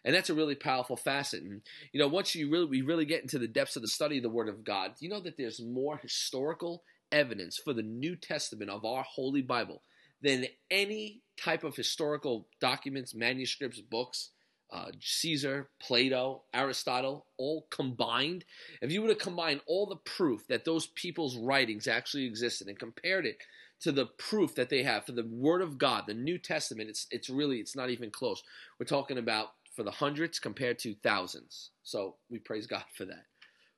And 0.04 0.16
that's 0.16 0.30
a 0.30 0.36
really 0.36 0.56
powerful 0.56 0.96
facet. 0.96 1.44
And 1.44 1.62
you 1.92 2.00
know, 2.00 2.08
once 2.08 2.36
you 2.36 2.50
really 2.52 2.66
we 2.66 2.82
really 2.82 3.06
get 3.06 3.22
into 3.22 3.40
the 3.40 3.48
depths 3.48 3.76
of 3.76 3.82
the 3.82 3.88
study 3.88 4.18
of 4.18 4.24
the 4.24 4.30
Word 4.30 4.50
of 4.50 4.64
God, 4.64 4.94
you 5.00 5.10
know 5.10 5.22
that 5.22 5.38
there's 5.38 5.62
more 5.62 5.98
historical 5.98 6.84
evidence 7.12 7.58
for 7.58 7.74
the 7.74 7.84
New 7.84 8.16
Testament 8.16 8.72
of 8.72 8.86
our 8.86 9.04
Holy 9.04 9.42
Bible 9.42 9.84
than 10.22 10.46
any 10.70 11.22
type 11.38 11.64
of 11.64 11.76
historical 11.76 12.48
documents, 12.60 13.16
manuscripts, 13.16 13.80
books 13.80 14.32
uh, 14.72 14.92
Caesar, 15.02 15.70
Plato, 15.82 16.44
Aristotle, 16.54 17.26
all 17.38 17.68
combined, 17.70 18.46
if 18.82 18.92
you 18.92 19.02
were 19.02 19.10
to 19.10 19.16
combine 19.16 19.60
all 19.68 19.86
the 19.86 19.98
proof 19.98 20.48
that 20.48 20.66
those 20.66 20.88
people's 20.88 21.38
writings 21.38 21.88
actually 21.88 22.26
existed 22.26 22.68
and 22.68 22.80
compared 22.80 23.26
it 23.26 23.38
to 23.82 23.92
the 23.92 24.06
proof 24.06 24.56
that 24.56 24.70
they 24.70 24.84
have 24.84 25.06
for 25.06 25.12
the 25.12 25.28
Word 25.30 25.62
of 25.62 25.78
God, 25.78 26.06
the 26.08 26.14
New 26.14 26.38
Testament, 26.38 26.90
it's 26.90 27.08
it's 27.12 27.30
really 27.30 27.58
it's 27.58 27.76
not 27.76 27.90
even 27.90 28.12
close. 28.12 28.42
We're 28.80 28.86
talking 28.86 29.18
about 29.18 29.50
for 29.76 29.84
the 29.84 29.92
hundreds 29.92 30.40
compared 30.40 30.80
to 30.80 30.96
thousands. 30.96 31.72
So 31.84 32.16
we 32.30 32.40
praise 32.40 32.68
God 32.68 32.84
for 32.96 33.06
that. 33.06 33.26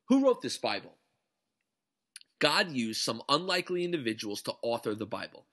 Who 0.09 0.25
wrote 0.25 0.41
this 0.41 0.57
Bible? 0.57 0.97
God 2.39 2.71
used 2.71 3.01
some 3.01 3.21
unlikely 3.29 3.85
individuals 3.85 4.41
to 4.43 4.53
author 4.61 4.93
the 4.93 5.05
Bible. 5.05 5.45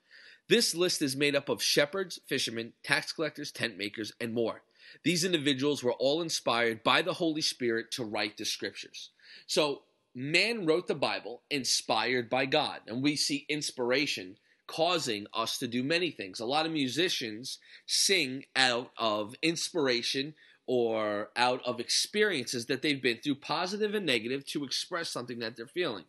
This 0.49 0.75
list 0.75 1.03
is 1.03 1.15
made 1.15 1.37
up 1.37 1.49
of 1.49 1.63
shepherds, 1.63 2.19
fishermen, 2.27 2.73
tax 2.83 3.13
collectors, 3.13 3.53
tent 3.53 3.79
makers, 3.79 4.13
and 4.21 4.35
more. 4.35 4.63
These 5.05 5.25
individuals 5.25 5.83
were 5.83 5.93
all 5.95 6.23
inspired 6.23 6.83
by 6.83 7.03
the 7.03 7.15
Holy 7.15 7.43
Spirit 7.43 7.91
to 7.93 8.05
write 8.05 8.37
the 8.37 8.45
scriptures. 8.45 9.11
So, 9.47 9.83
man 10.15 10.67
wrote 10.67 10.87
the 10.87 10.95
Bible 10.95 11.43
inspired 11.51 12.29
by 12.29 12.47
God, 12.47 12.81
and 12.87 13.03
we 13.03 13.17
see 13.17 13.47
inspiration 13.49 14.37
causing 14.67 15.27
us 15.35 15.59
to 15.59 15.67
do 15.67 15.83
many 15.83 16.11
things. 16.11 16.39
A 16.39 16.47
lot 16.47 16.65
of 16.65 16.73
musicians 16.73 17.59
sing 17.87 18.45
out 18.55 18.93
of 18.97 19.35
inspiration 19.43 20.35
or 20.67 21.31
out 21.35 21.61
of 21.67 21.81
experiences 21.81 22.67
that 22.67 22.81
they've 22.81 23.03
been 23.03 23.19
through, 23.19 23.35
positive 23.35 23.95
and 23.95 24.07
negative, 24.07 24.47
to 24.47 24.65
express 24.65 25.11
something 25.11 25.41
that 25.41 25.57
they're 25.57 25.67
feeling. 25.67 26.05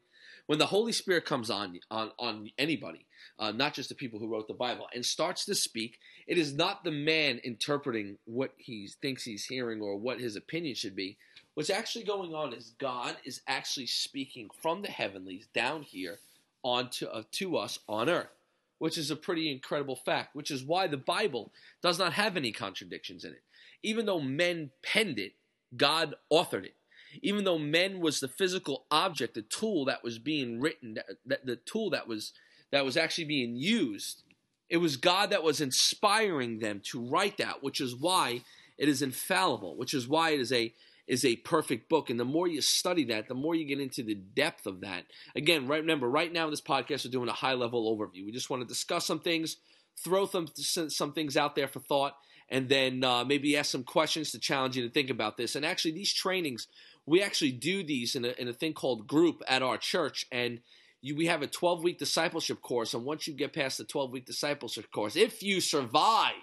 When 0.45 0.59
the 0.59 0.67
Holy 0.67 0.91
Spirit 0.91 1.25
comes 1.25 1.49
on 1.49 1.79
on, 1.89 2.11
on 2.19 2.51
anybody, 2.59 3.07
uh, 3.41 3.51
not 3.51 3.73
just 3.73 3.89
the 3.89 3.95
people 3.95 4.19
who 4.19 4.27
wrote 4.27 4.47
the 4.47 4.53
Bible, 4.53 4.87
and 4.93 5.03
starts 5.03 5.45
to 5.45 5.55
speak, 5.55 5.97
it 6.27 6.37
is 6.37 6.53
not 6.53 6.83
the 6.83 6.91
man 6.91 7.41
interpreting 7.43 8.19
what 8.25 8.53
he 8.57 8.87
thinks 9.01 9.23
he's 9.23 9.45
hearing 9.45 9.81
or 9.81 9.97
what 9.97 10.21
his 10.21 10.35
opinion 10.35 10.75
should 10.75 10.95
be. 10.95 11.17
What's 11.55 11.71
actually 11.71 12.05
going 12.05 12.35
on 12.35 12.53
is 12.53 12.75
God 12.77 13.17
is 13.25 13.41
actually 13.47 13.87
speaking 13.87 14.49
from 14.61 14.83
the 14.83 14.89
heavenlies 14.89 15.47
down 15.55 15.81
here 15.81 16.19
onto 16.63 17.07
uh, 17.07 17.23
to 17.31 17.57
us 17.57 17.79
on 17.89 18.09
earth, 18.09 18.29
which 18.77 18.97
is 18.97 19.09
a 19.09 19.15
pretty 19.15 19.51
incredible 19.51 19.95
fact. 19.95 20.35
Which 20.35 20.51
is 20.51 20.63
why 20.63 20.85
the 20.85 20.95
Bible 20.97 21.51
does 21.81 21.97
not 21.97 22.13
have 22.13 22.37
any 22.37 22.51
contradictions 22.51 23.25
in 23.25 23.31
it. 23.31 23.41
Even 23.81 24.05
though 24.05 24.21
men 24.21 24.69
penned 24.83 25.17
it, 25.17 25.33
God 25.75 26.13
authored 26.31 26.65
it 26.65 26.75
even 27.21 27.43
though 27.43 27.57
men 27.57 27.99
was 27.99 28.21
the 28.21 28.27
physical 28.29 28.85
object, 28.89 29.33
the 29.33 29.41
tool 29.41 29.83
that 29.83 30.01
was 30.01 30.17
being 30.17 30.61
written, 30.61 30.97
that, 31.25 31.45
the 31.45 31.57
tool 31.57 31.89
that 31.89 32.07
was 32.07 32.31
that 32.71 32.85
was 32.85 32.97
actually 32.97 33.25
being 33.25 33.55
used. 33.55 34.23
It 34.69 34.77
was 34.77 34.97
God 34.97 35.31
that 35.31 35.43
was 35.43 35.61
inspiring 35.61 36.59
them 36.59 36.81
to 36.85 37.01
write 37.01 37.37
that, 37.37 37.61
which 37.61 37.81
is 37.81 37.95
why 37.95 38.41
it 38.77 38.87
is 38.87 39.01
infallible, 39.01 39.75
which 39.75 39.93
is 39.93 40.07
why 40.07 40.31
it 40.31 40.39
is 40.39 40.51
a 40.51 40.73
is 41.07 41.25
a 41.25 41.35
perfect 41.37 41.89
book. 41.89 42.09
And 42.09 42.19
the 42.19 42.25
more 42.25 42.47
you 42.47 42.61
study 42.61 43.03
that, 43.05 43.27
the 43.27 43.33
more 43.33 43.53
you 43.53 43.65
get 43.65 43.81
into 43.81 44.01
the 44.01 44.15
depth 44.15 44.65
of 44.65 44.81
that. 44.81 45.03
Again, 45.35 45.67
right, 45.67 45.81
remember, 45.81 46.09
right 46.09 46.31
now 46.31 46.45
in 46.45 46.51
this 46.51 46.61
podcast, 46.61 47.03
we're 47.03 47.11
doing 47.11 47.27
a 47.27 47.33
high 47.33 47.53
level 47.53 47.93
overview. 47.93 48.25
We 48.25 48.31
just 48.31 48.49
want 48.49 48.61
to 48.61 48.67
discuss 48.67 49.05
some 49.05 49.19
things, 49.19 49.57
throw 50.01 50.25
some, 50.25 50.47
some 50.55 51.11
things 51.11 51.35
out 51.35 51.55
there 51.55 51.67
for 51.67 51.79
thought, 51.79 52.15
and 52.47 52.69
then 52.69 53.03
uh, 53.03 53.25
maybe 53.25 53.57
ask 53.57 53.71
some 53.71 53.83
questions 53.83 54.31
to 54.31 54.39
challenge 54.39 54.77
you 54.77 54.83
to 54.83 54.93
think 54.93 55.09
about 55.09 55.35
this. 55.35 55.55
And 55.55 55.65
actually, 55.65 55.91
these 55.91 56.13
trainings, 56.13 56.67
we 57.05 57.21
actually 57.21 57.51
do 57.51 57.83
these 57.83 58.15
in 58.15 58.23
a, 58.23 58.29
in 58.39 58.47
a 58.47 58.53
thing 58.53 58.73
called 58.73 59.07
group 59.07 59.41
at 59.47 59.61
our 59.61 59.77
church. 59.77 60.27
And 60.31 60.59
you, 61.01 61.15
we 61.15 61.25
have 61.25 61.41
a 61.41 61.47
12 61.47 61.83
week 61.83 61.97
discipleship 61.97 62.61
course. 62.61 62.93
And 62.93 63.05
once 63.05 63.27
you 63.27 63.33
get 63.33 63.53
past 63.53 63.77
the 63.77 63.83
12 63.83 64.11
week 64.11 64.25
discipleship 64.25 64.91
course, 64.91 65.15
if 65.15 65.43
you 65.43 65.59
survive 65.61 66.33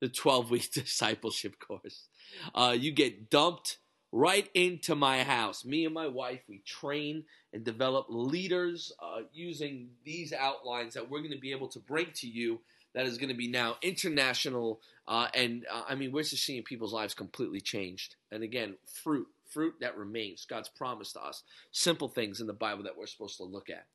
the 0.00 0.08
12 0.08 0.50
week 0.50 0.70
discipleship 0.74 1.56
course, 1.58 2.08
uh, 2.54 2.76
you 2.78 2.92
get 2.92 3.30
dumped 3.30 3.78
right 4.12 4.48
into 4.54 4.94
my 4.94 5.22
house. 5.22 5.64
Me 5.64 5.84
and 5.84 5.94
my 5.94 6.06
wife, 6.06 6.40
we 6.48 6.58
train 6.58 7.24
and 7.52 7.64
develop 7.64 8.06
leaders 8.08 8.92
uh, 9.02 9.22
using 9.32 9.88
these 10.04 10.32
outlines 10.32 10.94
that 10.94 11.10
we're 11.10 11.20
going 11.20 11.32
to 11.32 11.38
be 11.38 11.52
able 11.52 11.68
to 11.68 11.78
bring 11.80 12.06
to 12.14 12.28
you. 12.28 12.60
That 12.94 13.06
is 13.06 13.16
going 13.16 13.30
to 13.30 13.34
be 13.34 13.48
now 13.48 13.76
international, 13.80 14.82
uh, 15.08 15.28
and 15.32 15.64
uh, 15.72 15.84
I 15.88 15.94
mean, 15.94 16.12
we're 16.12 16.24
just 16.24 16.44
seeing 16.44 16.62
people's 16.62 16.92
lives 16.92 17.14
completely 17.14 17.62
changed. 17.62 18.16
And 18.30 18.42
again, 18.42 18.74
fruit, 19.02 19.28
fruit 19.52 19.74
that 19.80 19.96
remains. 19.96 20.44
God's 20.44 20.68
promise 20.68 21.12
to 21.12 21.20
us. 21.20 21.42
Simple 21.70 22.08
things 22.08 22.40
in 22.40 22.46
the 22.46 22.52
Bible 22.52 22.84
that 22.84 22.96
we're 22.96 23.06
supposed 23.06 23.36
to 23.38 23.44
look 23.44 23.70
at. 23.70 23.86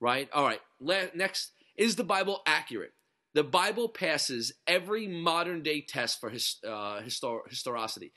Right? 0.00 0.28
All 0.32 0.44
right. 0.44 0.60
Next, 1.14 1.52
is 1.76 1.96
the 1.96 2.04
Bible 2.04 2.42
accurate? 2.46 2.92
The 3.34 3.44
Bible 3.44 3.88
passes 3.88 4.52
every 4.66 5.06
modern 5.06 5.62
day 5.62 5.82
test 5.82 6.20
for 6.20 6.30
his, 6.30 6.56
uh, 6.66 7.00
histor- 7.00 7.48
historicity. 7.48 8.12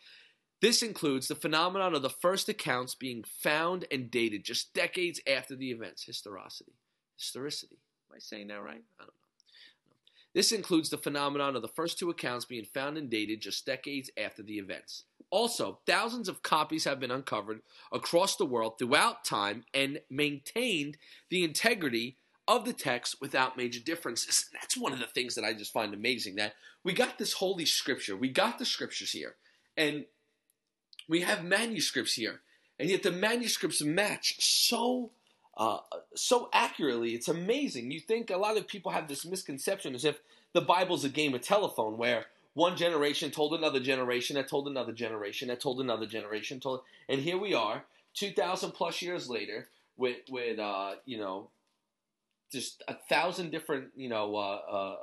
This 0.62 0.82
includes 0.82 1.28
the 1.28 1.36
phenomenon 1.36 1.94
of 1.94 2.02
the 2.02 2.10
first 2.10 2.48
accounts 2.48 2.96
being 2.96 3.24
found 3.24 3.86
and 3.92 4.10
dated 4.10 4.46
just 4.46 4.74
decades 4.74 5.20
after 5.28 5.56
the 5.56 5.72
events. 5.72 6.06
Historicity. 6.06 6.74
Historicity. 7.18 7.80
Am 8.10 8.16
I 8.16 8.20
saying 8.20 8.48
that 8.48 8.64
right? 8.64 8.82
I 9.00 9.04
don't 9.04 9.08
know. 9.08 9.23
This 10.34 10.52
includes 10.52 10.90
the 10.90 10.98
phenomenon 10.98 11.56
of 11.56 11.62
the 11.62 11.68
first 11.68 12.00
two 12.00 12.10
accounts 12.10 12.46
being 12.46 12.66
found 12.66 12.98
and 12.98 13.10
dated 13.10 13.42
just 13.42 13.66
decades 13.66 14.10
after 14.18 14.42
the 14.42 14.58
events. 14.58 15.04
Also, 15.30 15.80
thousands 15.86 16.28
of 16.28 16.44
copies 16.44 16.86
have 16.86 17.00
been 17.00 17.12
uncovered 17.12 17.62
across 17.92 18.36
the 18.36 18.46
world 18.46 18.78
throughout 18.78 19.24
time 19.26 19.64
and 19.74 20.00
maintained 20.10 20.98
the 21.30 21.44
integrity 21.44 22.18
of 22.48 22.66
the 22.66 22.74
text 22.74 23.22
without 23.22 23.58
major 23.58 23.80
differences. 23.80 24.50
That's 24.54 24.78
one 24.78 24.94
of 24.94 25.00
the 25.00 25.08
things 25.08 25.36
that 25.36 25.46
I 25.46 25.54
just 25.54 25.74
find 25.74 25.94
amazing 25.94 26.36
that 26.36 26.54
we 26.84 26.94
got 26.94 27.18
this 27.18 27.34
holy 27.34 27.66
scripture, 27.66 28.16
we 28.16 28.30
got 28.30 28.60
the 28.60 28.66
scriptures 28.66 29.12
here, 29.12 29.36
and 29.78 30.06
we 31.08 31.22
have 31.22 31.44
manuscripts 31.44 32.16
here, 32.16 32.42
and 32.80 32.90
yet 32.90 33.04
the 33.04 33.12
manuscripts 33.12 33.82
match 33.82 34.36
so 34.40 35.12
uh, 35.56 35.78
so 36.16 36.50
accurately. 36.54 37.14
It's 37.14 37.28
amazing. 37.28 37.92
You 37.92 38.00
think 38.00 38.30
a 38.30 38.38
lot 38.38 38.58
of 38.58 38.68
people 38.68 38.92
have 38.92 39.08
this 39.08 39.26
misconception 39.26 39.94
as 39.96 40.06
if 40.06 40.20
the 40.54 40.62
Bible's 40.62 41.06
a 41.06 41.10
game 41.10 41.34
of 41.36 41.42
telephone 41.42 41.98
where 41.98 42.26
one 42.54 42.76
generation 42.76 43.32
told 43.32 43.54
another 43.54 43.80
generation 43.80 44.36
that 44.36 44.48
told 44.48 44.68
another 44.68 44.94
generation 44.94 45.48
that 45.48 45.60
told 45.60 45.80
another 45.80 46.06
generation 46.06 46.60
told, 46.60 46.82
and 47.10 47.22
here 47.22 47.38
we 47.38 47.54
are, 47.54 47.84
two 48.14 48.32
thousand 48.32 48.72
plus 48.72 49.02
years 49.02 49.30
later, 49.30 49.68
with 49.98 50.18
with 50.30 50.60
uh, 50.60 50.96
you 51.06 51.18
know 51.18 51.50
just 52.52 52.84
a 52.88 52.94
thousand 52.94 53.52
different 53.52 53.90
you 53.96 54.10
know 54.10 54.36
uh, 54.36 54.72
uh, 54.72 54.96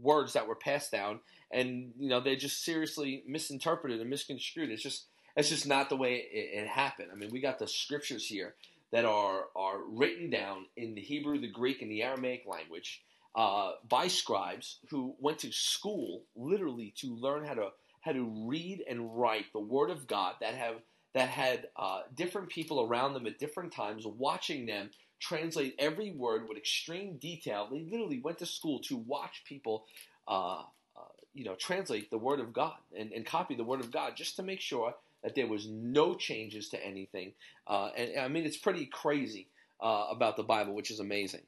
words 0.00 0.32
that 0.32 0.48
were 0.48 0.56
passed 0.56 0.90
down, 0.90 1.20
and 1.50 1.92
you 1.98 2.08
know 2.08 2.20
they're 2.20 2.36
just 2.36 2.64
seriously 2.64 3.22
misinterpreted 3.26 4.00
and 4.00 4.10
misconstrued. 4.10 4.70
It's 4.70 4.82
just 4.82 5.06
it's 5.36 5.48
just 5.48 5.66
not 5.66 5.88
the 5.88 5.96
way 5.96 6.14
it, 6.14 6.62
it 6.62 6.68
happened. 6.68 7.08
I 7.12 7.16
mean, 7.16 7.30
we 7.30 7.40
got 7.40 7.60
the 7.60 7.68
scriptures 7.68 8.26
here 8.26 8.54
that 8.92 9.04
are 9.04 9.46
are 9.56 9.78
written 9.88 10.30
down 10.30 10.66
in 10.76 10.94
the 10.94 11.00
Hebrew, 11.00 11.40
the 11.40 11.50
Greek, 11.50 11.82
and 11.82 11.90
the 11.90 12.02
Aramaic 12.02 12.44
language 12.46 13.02
uh, 13.34 13.72
by 13.88 14.08
scribes 14.08 14.78
who 14.90 15.14
went 15.18 15.38
to 15.40 15.52
school 15.52 16.22
literally 16.36 16.92
to 16.98 17.14
learn 17.14 17.44
how 17.44 17.54
to 17.54 17.68
how 18.02 18.12
to 18.12 18.46
read 18.46 18.84
and 18.88 19.18
write 19.18 19.46
the 19.52 19.60
Word 19.60 19.90
of 19.90 20.06
God. 20.06 20.34
That 20.40 20.54
have 20.54 20.76
that 21.14 21.28
had 21.28 21.68
uh, 21.76 22.02
different 22.14 22.48
people 22.48 22.82
around 22.82 23.14
them 23.14 23.26
at 23.26 23.38
different 23.38 23.72
times 23.72 24.06
watching 24.06 24.66
them 24.66 24.90
translate 25.20 25.74
every 25.78 26.10
word 26.10 26.48
with 26.48 26.58
extreme 26.58 27.16
detail. 27.18 27.68
They 27.70 27.86
literally 27.88 28.18
went 28.18 28.38
to 28.38 28.46
school 28.46 28.80
to 28.80 28.96
watch 28.96 29.44
people, 29.46 29.84
uh, 30.26 30.62
uh, 30.96 31.12
you 31.32 31.44
know, 31.44 31.54
translate 31.54 32.10
the 32.10 32.18
Word 32.18 32.40
of 32.40 32.52
God 32.52 32.74
and, 32.98 33.12
and, 33.12 33.24
copy 33.24 33.54
the 33.54 33.62
Word 33.62 33.80
of 33.80 33.92
God 33.92 34.16
just 34.16 34.36
to 34.36 34.42
make 34.42 34.60
sure 34.60 34.94
that 35.22 35.34
there 35.34 35.46
was 35.46 35.66
no 35.68 36.14
changes 36.14 36.68
to 36.70 36.84
anything. 36.84 37.32
Uh, 37.66 37.90
and 37.96 38.18
I 38.18 38.28
mean, 38.28 38.44
it's 38.44 38.56
pretty 38.56 38.86
crazy 38.86 39.48
uh, 39.80 40.06
about 40.10 40.36
the 40.36 40.42
Bible, 40.42 40.74
which 40.74 40.90
is 40.90 41.00
amazing. 41.00 41.42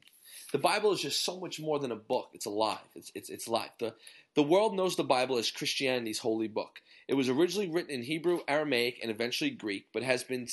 The 0.51 0.59
Bible 0.59 0.91
is 0.93 1.01
just 1.01 1.23
so 1.23 1.39
much 1.39 1.59
more 1.59 1.79
than 1.79 1.91
a 1.91 1.95
book. 1.95 2.29
It's 2.33 2.45
alive. 2.45 2.77
It's 2.95 3.11
it's 3.15 3.29
it's 3.29 3.47
life. 3.47 3.71
The 3.79 3.93
the 4.35 4.43
world 4.43 4.75
knows 4.75 4.95
the 4.95 5.03
Bible 5.03 5.37
as 5.37 5.51
Christianity's 5.51 6.19
holy 6.19 6.47
book. 6.47 6.81
It 7.07 7.13
was 7.13 7.29
originally 7.29 7.69
written 7.69 7.91
in 7.91 8.03
Hebrew, 8.03 8.39
Aramaic, 8.47 8.99
and 9.01 9.11
eventually 9.11 9.51
Greek, 9.51 9.87
but 9.93 10.03
has 10.03 10.23
been 10.23 10.47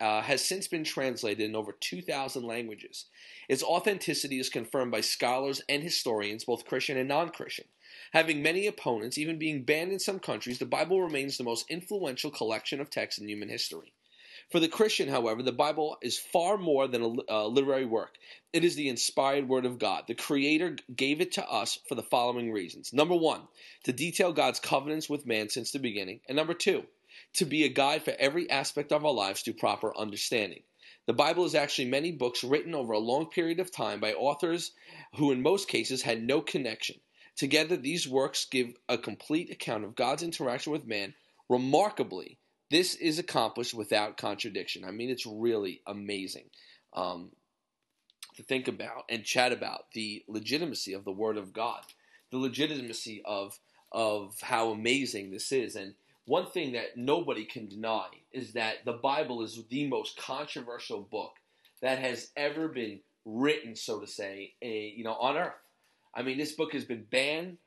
uh, 0.00 0.22
has 0.22 0.44
since 0.44 0.68
been 0.68 0.84
translated 0.84 1.48
in 1.48 1.56
over 1.56 1.72
2,000 1.72 2.42
languages. 2.42 3.06
Its 3.48 3.62
authenticity 3.62 4.38
is 4.38 4.48
confirmed 4.50 4.92
by 4.92 5.00
scholars 5.00 5.62
and 5.68 5.82
historians, 5.82 6.44
both 6.44 6.66
Christian 6.66 6.98
and 6.98 7.08
non-Christian. 7.08 7.66
Having 8.14 8.42
many 8.42 8.68
opponents, 8.68 9.18
even 9.18 9.40
being 9.40 9.64
banned 9.64 9.90
in 9.90 9.98
some 9.98 10.20
countries, 10.20 10.60
the 10.60 10.66
Bible 10.66 11.02
remains 11.02 11.36
the 11.36 11.42
most 11.42 11.68
influential 11.68 12.30
collection 12.30 12.80
of 12.80 12.88
texts 12.88 13.20
in 13.20 13.28
human 13.28 13.48
history. 13.48 13.92
For 14.52 14.60
the 14.60 14.68
Christian, 14.68 15.08
however, 15.08 15.42
the 15.42 15.50
Bible 15.50 15.96
is 16.00 16.16
far 16.16 16.56
more 16.56 16.86
than 16.86 17.02
a 17.02 17.08
uh, 17.28 17.46
literary 17.48 17.86
work. 17.86 18.14
It 18.52 18.62
is 18.62 18.76
the 18.76 18.88
inspired 18.88 19.48
Word 19.48 19.66
of 19.66 19.80
God. 19.80 20.04
The 20.06 20.14
Creator 20.14 20.76
gave 20.94 21.20
it 21.20 21.32
to 21.32 21.48
us 21.48 21.80
for 21.88 21.96
the 21.96 22.04
following 22.04 22.52
reasons. 22.52 22.92
Number 22.92 23.16
one, 23.16 23.48
to 23.82 23.92
detail 23.92 24.32
God's 24.32 24.60
covenants 24.60 25.10
with 25.10 25.26
man 25.26 25.48
since 25.48 25.72
the 25.72 25.80
beginning. 25.80 26.20
And 26.28 26.36
number 26.36 26.54
two, 26.54 26.84
to 27.32 27.44
be 27.44 27.64
a 27.64 27.68
guide 27.68 28.04
for 28.04 28.14
every 28.16 28.48
aspect 28.48 28.92
of 28.92 29.04
our 29.04 29.12
lives 29.12 29.40
through 29.40 29.54
proper 29.54 29.92
understanding. 29.98 30.62
The 31.06 31.14
Bible 31.14 31.46
is 31.46 31.56
actually 31.56 31.88
many 31.88 32.12
books 32.12 32.44
written 32.44 32.76
over 32.76 32.92
a 32.92 32.98
long 33.00 33.26
period 33.26 33.58
of 33.58 33.72
time 33.72 33.98
by 33.98 34.12
authors 34.12 34.70
who, 35.16 35.32
in 35.32 35.42
most 35.42 35.66
cases, 35.66 36.02
had 36.02 36.22
no 36.22 36.40
connection. 36.40 37.00
Together, 37.36 37.76
these 37.76 38.08
works 38.08 38.46
give 38.50 38.74
a 38.88 38.96
complete 38.96 39.50
account 39.50 39.84
of 39.84 39.94
God's 39.94 40.22
interaction 40.22 40.72
with 40.72 40.86
man. 40.86 41.14
Remarkably, 41.48 42.38
this 42.70 42.94
is 42.94 43.18
accomplished 43.18 43.74
without 43.74 44.16
contradiction. 44.16 44.84
I 44.84 44.90
mean, 44.90 45.10
it's 45.10 45.26
really 45.26 45.82
amazing 45.86 46.50
um, 46.92 47.30
to 48.36 48.42
think 48.42 48.68
about 48.68 49.04
and 49.08 49.24
chat 49.24 49.52
about 49.52 49.92
the 49.92 50.24
legitimacy 50.28 50.92
of 50.92 51.04
the 51.04 51.12
Word 51.12 51.36
of 51.36 51.52
God, 51.52 51.82
the 52.30 52.38
legitimacy 52.38 53.22
of 53.24 53.58
of 53.92 54.40
how 54.40 54.70
amazing 54.70 55.30
this 55.30 55.52
is. 55.52 55.76
And 55.76 55.94
one 56.26 56.46
thing 56.46 56.72
that 56.72 56.96
nobody 56.96 57.44
can 57.44 57.68
deny 57.68 58.08
is 58.32 58.54
that 58.54 58.84
the 58.84 58.94
Bible 58.94 59.42
is 59.42 59.62
the 59.68 59.86
most 59.86 60.16
controversial 60.16 61.02
book 61.02 61.34
that 61.80 62.00
has 62.00 62.30
ever 62.36 62.66
been 62.66 63.00
written, 63.24 63.76
so 63.76 64.00
to 64.00 64.06
say, 64.06 64.54
a, 64.62 64.92
you 64.96 65.04
know, 65.04 65.14
on 65.14 65.36
earth. 65.36 65.52
I 66.14 66.22
mean, 66.22 66.38
this 66.38 66.52
book 66.52 66.72
has 66.72 66.84
been 66.84 67.04
banned, 67.10 67.58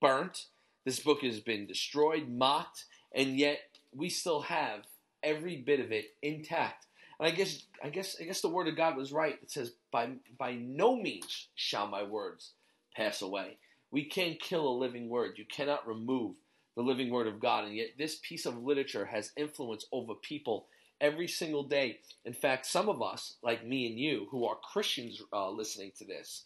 burnt. 0.00 0.46
This 0.84 1.00
book 1.00 1.22
has 1.22 1.40
been 1.40 1.66
destroyed, 1.66 2.28
mocked, 2.28 2.84
and 3.12 3.36
yet 3.38 3.58
we 3.94 4.08
still 4.08 4.42
have 4.42 4.86
every 5.22 5.56
bit 5.56 5.80
of 5.80 5.90
it 5.90 6.14
intact. 6.22 6.86
And 7.18 7.26
I 7.26 7.30
guess 7.30 7.64
I 7.82 7.88
guess 7.88 8.16
I 8.20 8.24
guess 8.24 8.40
the 8.40 8.48
word 8.48 8.68
of 8.68 8.76
God 8.76 8.96
was 8.96 9.12
right. 9.12 9.38
It 9.42 9.50
says, 9.50 9.72
"By 9.90 10.10
by 10.38 10.52
no 10.54 10.96
means 10.96 11.48
shall 11.54 11.86
my 11.86 12.02
words 12.02 12.52
pass 12.94 13.22
away." 13.22 13.58
We 13.90 14.04
can't 14.04 14.40
kill 14.40 14.68
a 14.68 14.78
living 14.78 15.08
word. 15.08 15.38
You 15.38 15.44
cannot 15.46 15.86
remove 15.86 16.36
the 16.76 16.82
living 16.82 17.10
word 17.10 17.26
of 17.26 17.40
God. 17.40 17.64
And 17.64 17.74
yet 17.74 17.96
this 17.98 18.20
piece 18.22 18.46
of 18.46 18.62
literature 18.62 19.06
has 19.06 19.32
influence 19.36 19.86
over 19.92 20.14
people 20.14 20.66
every 21.00 21.28
single 21.28 21.62
day. 21.62 22.00
In 22.24 22.32
fact, 22.32 22.66
some 22.66 22.88
of 22.88 23.02
us, 23.02 23.36
like 23.42 23.66
me 23.66 23.86
and 23.86 23.98
you, 23.98 24.28
who 24.30 24.44
are 24.46 24.56
Christians 24.56 25.22
uh, 25.32 25.50
listening 25.50 25.92
to 25.98 26.04
this, 26.04 26.44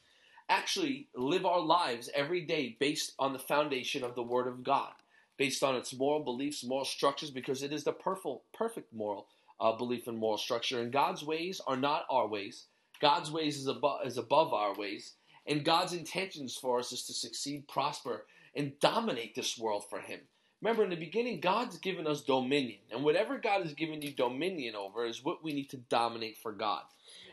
actually 0.51 1.09
live 1.15 1.47
our 1.47 1.61
lives 1.61 2.11
every 2.15 2.43
day 2.43 2.77
based 2.79 3.15
on 3.19 3.33
the 3.33 3.39
foundation 3.39 4.05
of 4.05 4.15
the 4.15 4.23
Word 4.23 4.47
of 4.47 4.63
God 4.63 4.93
based 5.41 5.65
on 5.65 5.75
its 5.75 5.95
moral 5.95 6.23
beliefs, 6.23 6.63
moral 6.63 6.85
structures, 6.85 7.31
because 7.31 7.63
it 7.63 7.73
is 7.73 7.83
the 7.83 7.93
perfect, 7.95 8.41
perfect 8.53 8.93
moral 8.93 9.27
uh, 9.59 9.73
belief 9.73 10.07
and 10.07 10.19
moral 10.19 10.37
structure. 10.37 10.81
And 10.83 10.93
God's 10.93 11.25
ways 11.25 11.63
are 11.67 11.79
not 11.79 12.05
our 12.11 12.29
ways. 12.29 12.67
God's 13.01 13.31
ways 13.31 13.57
is 13.57 13.67
above, 13.67 14.07
is 14.07 14.19
above 14.19 14.53
our 14.53 14.75
ways. 14.75 15.15
And 15.47 15.65
God's 15.65 15.95
intentions 15.95 16.57
for 16.57 16.79
us 16.79 16.93
is 16.93 17.07
to 17.07 17.15
succeed, 17.15 17.67
prosper, 17.69 18.27
and 18.55 18.79
dominate 18.81 19.35
this 19.35 19.59
world 19.59 19.87
for 19.89 20.01
Him. 20.01 20.21
Remember, 20.63 20.85
in 20.85 20.91
the 20.91 20.97
beginning, 20.97 21.41
God's 21.41 21.79
given 21.79 22.07
us 22.07 22.21
dominion. 22.21 22.79
And 22.93 23.03
whatever 23.03 23.39
God 23.39 23.63
has 23.63 23.73
given 23.73 24.03
you 24.03 24.13
dominion 24.13 24.75
over 24.77 25.07
is 25.07 25.25
what 25.25 25.43
we 25.43 25.53
need 25.55 25.71
to 25.71 25.79
dominate 25.79 26.37
for 26.37 26.53
God. 26.53 26.83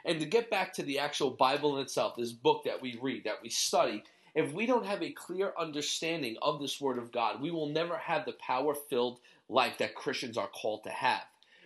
And 0.06 0.20
to 0.20 0.26
get 0.26 0.50
back 0.50 0.74
to 0.74 0.84
the 0.84 1.00
actual 1.00 1.32
Bible 1.32 1.76
in 1.76 1.84
itself, 1.84 2.16
this 2.16 2.32
book 2.32 2.64
that 2.64 2.82
we 2.82 2.98
read, 3.02 3.26
that 3.26 3.44
we 3.44 3.50
study, 3.50 4.04
if 4.34 4.54
we 4.54 4.66
don't 4.66 4.86
have 4.86 5.04
a 5.04 5.12
clear 5.12 5.52
understanding 5.60 6.38
of 6.42 6.62
this 6.62 6.80
Word 6.80 6.98
of 6.98 7.12
God, 7.12 7.42
we 7.42 7.52
will 7.52 7.68
never 7.68 7.98
have 7.98 8.26
the 8.26 8.34
power 8.34 8.74
filled 8.74 9.20
life 9.50 9.78
that 9.80 9.96
Christians 9.96 10.38
are 10.38 10.48
called 10.48 10.84
to 10.86 10.90
have. 10.90 11.24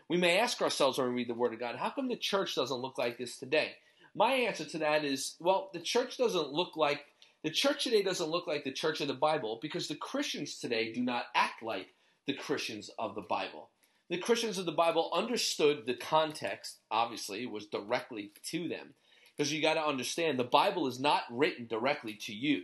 We 0.07 0.17
may 0.17 0.39
ask 0.39 0.61
ourselves 0.61 0.97
when 0.97 1.09
we 1.09 1.15
read 1.15 1.29
the 1.29 1.35
Word 1.35 1.53
of 1.53 1.59
God, 1.59 1.75
how 1.75 1.91
come 1.91 2.07
the 2.07 2.15
church 2.15 2.55
doesn't 2.55 2.81
look 2.81 2.97
like 2.97 3.17
this 3.17 3.37
today? 3.37 3.73
My 4.15 4.33
answer 4.33 4.65
to 4.65 4.77
that 4.79 5.05
is, 5.05 5.35
well, 5.39 5.69
the 5.73 5.79
church 5.79 6.17
doesn't 6.17 6.51
look 6.51 6.75
like 6.75 7.05
the 7.43 7.49
church 7.49 7.83
today 7.83 8.03
doesn't 8.03 8.29
look 8.29 8.45
like 8.47 8.63
the 8.63 8.71
church 8.71 9.01
of 9.01 9.07
the 9.07 9.13
Bible 9.13 9.59
because 9.61 9.87
the 9.87 9.95
Christians 9.95 10.59
today 10.59 10.93
do 10.93 11.01
not 11.01 11.25
act 11.35 11.63
like 11.63 11.87
the 12.27 12.33
Christians 12.33 12.89
of 12.99 13.15
the 13.15 13.21
Bible. 13.21 13.69
The 14.09 14.17
Christians 14.17 14.57
of 14.57 14.65
the 14.65 14.71
Bible 14.71 15.09
understood 15.13 15.85
the 15.85 15.95
context, 15.95 16.79
obviously, 16.91 17.45
was 17.45 17.65
directly 17.65 18.31
to 18.51 18.67
them. 18.67 18.93
Because 19.35 19.51
you 19.51 19.61
got 19.61 19.75
to 19.75 19.85
understand, 19.85 20.37
the 20.37 20.43
Bible 20.43 20.85
is 20.87 20.99
not 20.99 21.23
written 21.31 21.65
directly 21.65 22.13
to 22.25 22.33
you. 22.33 22.63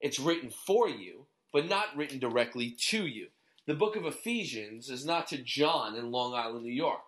It's 0.00 0.20
written 0.20 0.50
for 0.50 0.88
you, 0.88 1.26
but 1.52 1.68
not 1.68 1.96
written 1.96 2.18
directly 2.18 2.76
to 2.88 3.06
you. 3.06 3.26
The 3.66 3.74
book 3.74 3.96
of 3.96 4.06
Ephesians 4.06 4.88
is 4.88 5.04
not 5.04 5.26
to 5.28 5.38
John 5.38 5.96
in 5.96 6.10
Long 6.10 6.34
Island, 6.34 6.64
New 6.64 6.72
York. 6.72 7.00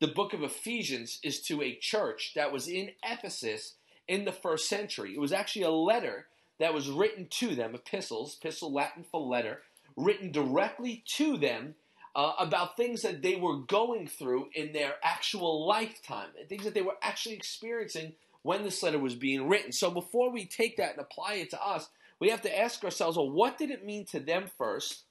The 0.00 0.08
book 0.08 0.32
of 0.32 0.42
Ephesians 0.42 1.18
is 1.22 1.40
to 1.42 1.62
a 1.62 1.76
church 1.76 2.32
that 2.34 2.52
was 2.52 2.68
in 2.68 2.90
Ephesus 3.04 3.74
in 4.08 4.24
the 4.24 4.32
first 4.32 4.68
century. 4.68 5.14
It 5.14 5.20
was 5.20 5.32
actually 5.32 5.62
a 5.62 5.70
letter 5.70 6.26
that 6.62 6.74
was 6.74 6.88
written 6.88 7.26
to 7.28 7.56
them, 7.56 7.74
epistles, 7.74 8.38
epistle 8.40 8.72
Latin 8.72 9.04
for 9.10 9.20
letter, 9.20 9.62
written 9.96 10.30
directly 10.30 11.02
to 11.16 11.36
them 11.36 11.74
uh, 12.14 12.34
about 12.38 12.76
things 12.76 13.02
that 13.02 13.20
they 13.20 13.34
were 13.34 13.58
going 13.58 14.06
through 14.06 14.48
in 14.54 14.72
their 14.72 14.94
actual 15.02 15.66
lifetime, 15.66 16.28
and 16.38 16.48
things 16.48 16.62
that 16.62 16.72
they 16.72 16.82
were 16.82 16.96
actually 17.02 17.34
experiencing 17.34 18.12
when 18.42 18.62
this 18.62 18.80
letter 18.80 18.98
was 19.00 19.16
being 19.16 19.48
written. 19.48 19.72
So 19.72 19.90
before 19.90 20.30
we 20.30 20.44
take 20.44 20.76
that 20.76 20.92
and 20.92 21.00
apply 21.00 21.34
it 21.34 21.50
to 21.50 21.60
us, 21.60 21.88
we 22.20 22.28
have 22.28 22.42
to 22.42 22.58
ask 22.58 22.84
ourselves, 22.84 23.16
well, 23.16 23.30
what 23.30 23.58
did 23.58 23.72
it 23.72 23.84
mean 23.84 24.04
to 24.06 24.20
them 24.20 24.44
first? 24.56 25.02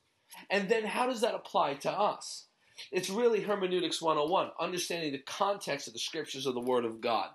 And 0.50 0.70
then 0.70 0.86
how 0.86 1.08
does 1.08 1.20
that 1.20 1.36
apply 1.36 1.74
to 1.76 1.92
us? 1.92 2.46
It's 2.94 3.10
really 3.10 3.42
hermeneutics 3.42 4.02
101, 4.02 4.52
understanding 4.58 5.12
the 5.12 5.20
context 5.20 5.88
of 5.88 5.94
the 5.94 6.00
scriptures 6.00 6.46
of 6.46 6.54
the 6.54 6.62
Word 6.62 6.86
of 6.86 7.02
God. 7.02 7.28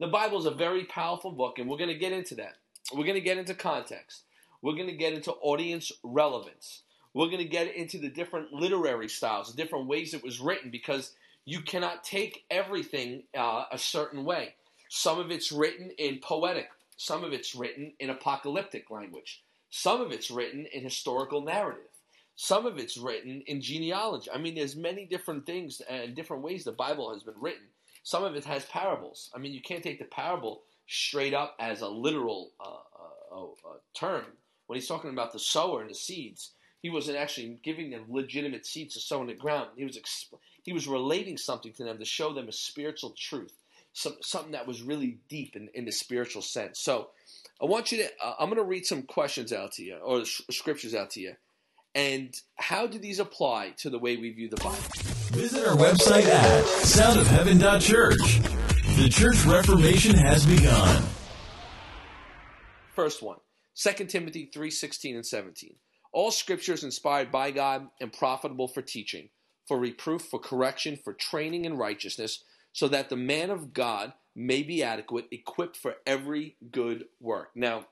The 0.00 0.06
Bible 0.06 0.38
is 0.38 0.46
a 0.46 0.50
very 0.52 0.84
powerful 0.84 1.32
book, 1.32 1.58
and 1.58 1.68
we're 1.68 1.76
going 1.76 1.90
to 1.90 1.98
get 1.98 2.12
into 2.12 2.36
that. 2.36 2.54
We're 2.92 3.04
going 3.04 3.14
to 3.14 3.20
get 3.20 3.38
into 3.38 3.54
context. 3.54 4.22
We're 4.62 4.74
going 4.74 4.88
to 4.88 4.96
get 4.96 5.12
into 5.12 5.32
audience 5.32 5.92
relevance. 6.02 6.82
We're 7.14 7.26
going 7.26 7.38
to 7.38 7.44
get 7.44 7.74
into 7.74 7.98
the 7.98 8.08
different 8.08 8.52
literary 8.52 9.08
styles, 9.08 9.50
the 9.50 9.62
different 9.62 9.86
ways 9.86 10.14
it 10.14 10.24
was 10.24 10.40
written, 10.40 10.70
because 10.70 11.12
you 11.44 11.60
cannot 11.60 12.04
take 12.04 12.44
everything 12.50 13.24
uh, 13.36 13.64
a 13.70 13.78
certain 13.78 14.24
way. 14.24 14.54
Some 14.88 15.18
of 15.18 15.30
it's 15.30 15.52
written 15.52 15.90
in 15.98 16.18
poetic, 16.20 16.70
some 16.96 17.24
of 17.24 17.32
it's 17.32 17.54
written 17.54 17.92
in 18.00 18.10
apocalyptic 18.10 18.90
language, 18.90 19.42
some 19.70 20.00
of 20.00 20.12
it's 20.12 20.30
written 20.30 20.66
in 20.72 20.82
historical 20.82 21.42
narrative. 21.42 21.84
Some 22.40 22.66
of 22.66 22.78
it's 22.78 22.96
written 22.96 23.42
in 23.48 23.60
genealogy. 23.60 24.30
I 24.32 24.38
mean, 24.38 24.54
there's 24.54 24.76
many 24.76 25.04
different 25.04 25.44
things 25.44 25.82
and 25.90 26.14
different 26.14 26.44
ways 26.44 26.62
the 26.62 26.70
Bible 26.70 27.12
has 27.12 27.24
been 27.24 27.34
written. 27.40 27.66
Some 28.04 28.22
of 28.22 28.36
it 28.36 28.44
has 28.44 28.64
parables. 28.66 29.28
I 29.34 29.38
mean, 29.38 29.52
you 29.52 29.60
can't 29.60 29.82
take 29.82 29.98
the 29.98 30.04
parable 30.04 30.62
straight 30.88 31.34
up 31.34 31.54
as 31.60 31.82
a 31.82 31.88
literal 31.88 32.50
uh, 32.58 33.34
uh, 33.34 33.44
uh, 33.44 33.76
term. 33.94 34.24
When 34.66 34.78
he's 34.78 34.88
talking 34.88 35.10
about 35.10 35.32
the 35.32 35.38
sower 35.38 35.80
and 35.80 35.90
the 35.90 35.94
seeds, 35.94 36.52
he 36.80 36.90
wasn't 36.90 37.18
actually 37.18 37.58
giving 37.62 37.90
them 37.90 38.04
legitimate 38.08 38.66
seeds 38.66 38.94
to 38.94 39.00
sow 39.00 39.20
in 39.20 39.26
the 39.28 39.34
ground. 39.34 39.68
He 39.76 39.84
was 39.84 39.96
exp- 39.96 40.38
he 40.62 40.72
was 40.72 40.88
relating 40.88 41.36
something 41.36 41.72
to 41.74 41.84
them 41.84 41.98
to 41.98 42.04
show 42.04 42.32
them 42.32 42.48
a 42.48 42.52
spiritual 42.52 43.14
truth, 43.16 43.52
some, 43.92 44.16
something 44.20 44.52
that 44.52 44.66
was 44.66 44.82
really 44.82 45.18
deep 45.28 45.56
in, 45.56 45.68
in 45.74 45.84
the 45.84 45.92
spiritual 45.92 46.42
sense. 46.42 46.80
So, 46.80 47.08
I 47.60 47.64
want 47.64 47.90
you 47.92 47.98
to. 47.98 48.08
Uh, 48.22 48.34
I'm 48.38 48.48
going 48.48 48.58
to 48.58 48.64
read 48.64 48.86
some 48.86 49.02
questions 49.02 49.52
out 49.52 49.72
to 49.72 49.82
you, 49.82 49.96
or 49.96 50.24
scriptures 50.24 50.94
out 50.94 51.10
to 51.10 51.20
you, 51.20 51.34
and 51.94 52.34
how 52.56 52.86
do 52.86 52.98
these 52.98 53.18
apply 53.18 53.74
to 53.78 53.90
the 53.90 53.98
way 53.98 54.16
we 54.16 54.30
view 54.30 54.48
the 54.48 54.56
Bible? 54.56 54.78
Visit 55.32 55.66
our 55.66 55.76
website 55.76 56.26
at 56.26 56.64
soundofheaven.church. 56.64 58.57
The 58.98 59.08
church 59.08 59.44
reformation 59.44 60.16
has 60.16 60.44
begun. 60.44 61.04
First 62.96 63.22
one, 63.22 63.36
2 63.76 64.06
Timothy 64.06 64.50
3:16 64.52 65.14
and 65.14 65.24
17. 65.24 65.76
All 66.10 66.32
scripture 66.32 66.72
is 66.72 66.82
inspired 66.82 67.30
by 67.30 67.52
God 67.52 67.90
and 68.00 68.12
profitable 68.12 68.66
for 68.66 68.82
teaching, 68.82 69.30
for 69.68 69.78
reproof, 69.78 70.22
for 70.22 70.40
correction, 70.40 70.96
for 70.96 71.12
training 71.12 71.64
in 71.64 71.76
righteousness, 71.76 72.42
so 72.72 72.88
that 72.88 73.08
the 73.08 73.16
man 73.16 73.50
of 73.50 73.72
God 73.72 74.14
may 74.34 74.64
be 74.64 74.82
adequate, 74.82 75.26
equipped 75.30 75.76
for 75.76 75.98
every 76.04 76.56
good 76.72 77.04
work. 77.20 77.50
Now, 77.54 77.86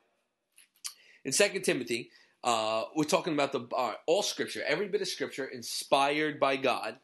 in 1.24 1.30
2 1.30 1.60
Timothy, 1.60 2.10
uh, 2.42 2.86
we're 2.96 3.04
talking 3.04 3.32
about 3.32 3.52
the 3.52 3.68
uh, 3.76 3.94
all 4.08 4.24
scripture, 4.24 4.64
every 4.66 4.88
bit 4.88 5.02
of 5.02 5.08
scripture 5.08 5.44
inspired 5.44 6.40
by 6.40 6.56
God, 6.56 6.98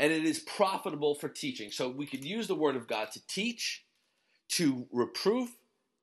and 0.00 0.10
it 0.10 0.24
is 0.24 0.38
profitable 0.38 1.14
for 1.14 1.28
teaching. 1.28 1.70
So 1.70 1.90
we 1.90 2.06
could 2.06 2.24
use 2.24 2.48
the 2.48 2.54
word 2.54 2.74
of 2.74 2.88
God 2.88 3.12
to 3.12 3.26
teach, 3.26 3.84
to 4.48 4.86
reprove, 4.90 5.50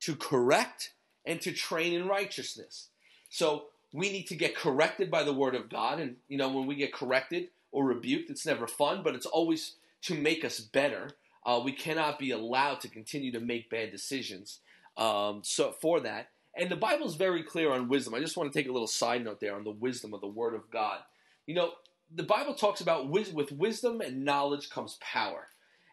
to 0.02 0.14
correct, 0.14 0.92
and 1.26 1.40
to 1.40 1.50
train 1.52 1.92
in 1.92 2.06
righteousness. 2.06 2.90
So 3.28 3.64
we 3.92 4.12
need 4.12 4.28
to 4.28 4.36
get 4.36 4.54
corrected 4.54 5.10
by 5.10 5.24
the 5.24 5.32
word 5.32 5.56
of 5.56 5.68
God. 5.68 5.98
And, 5.98 6.14
you 6.28 6.38
know, 6.38 6.48
when 6.48 6.66
we 6.66 6.76
get 6.76 6.92
corrected 6.92 7.48
or 7.72 7.86
rebuked, 7.86 8.30
it's 8.30 8.46
never 8.46 8.68
fun, 8.68 9.02
but 9.02 9.16
it's 9.16 9.26
always 9.26 9.74
to 10.02 10.14
make 10.14 10.44
us 10.44 10.60
better. 10.60 11.10
Uh, 11.44 11.60
we 11.62 11.72
cannot 11.72 12.20
be 12.20 12.30
allowed 12.30 12.80
to 12.82 12.88
continue 12.88 13.32
to 13.32 13.40
make 13.40 13.68
bad 13.68 13.90
decisions. 13.90 14.60
Um, 14.96 15.40
so 15.42 15.72
for 15.72 15.98
that, 16.00 16.28
and 16.54 16.70
the 16.70 16.76
Bible 16.76 17.06
is 17.06 17.16
very 17.16 17.42
clear 17.42 17.72
on 17.72 17.88
wisdom. 17.88 18.14
I 18.14 18.20
just 18.20 18.36
want 18.36 18.52
to 18.52 18.56
take 18.56 18.68
a 18.68 18.72
little 18.72 18.86
side 18.86 19.24
note 19.24 19.40
there 19.40 19.56
on 19.56 19.64
the 19.64 19.72
wisdom 19.72 20.14
of 20.14 20.20
the 20.20 20.28
Word 20.28 20.54
of 20.54 20.70
God. 20.70 20.98
You 21.46 21.54
know, 21.56 21.72
the 22.14 22.22
Bible 22.22 22.54
talks 22.54 22.80
about 22.80 23.08
with 23.08 23.52
wisdom 23.52 24.00
and 24.00 24.24
knowledge 24.24 24.70
comes 24.70 24.98
power. 25.00 25.48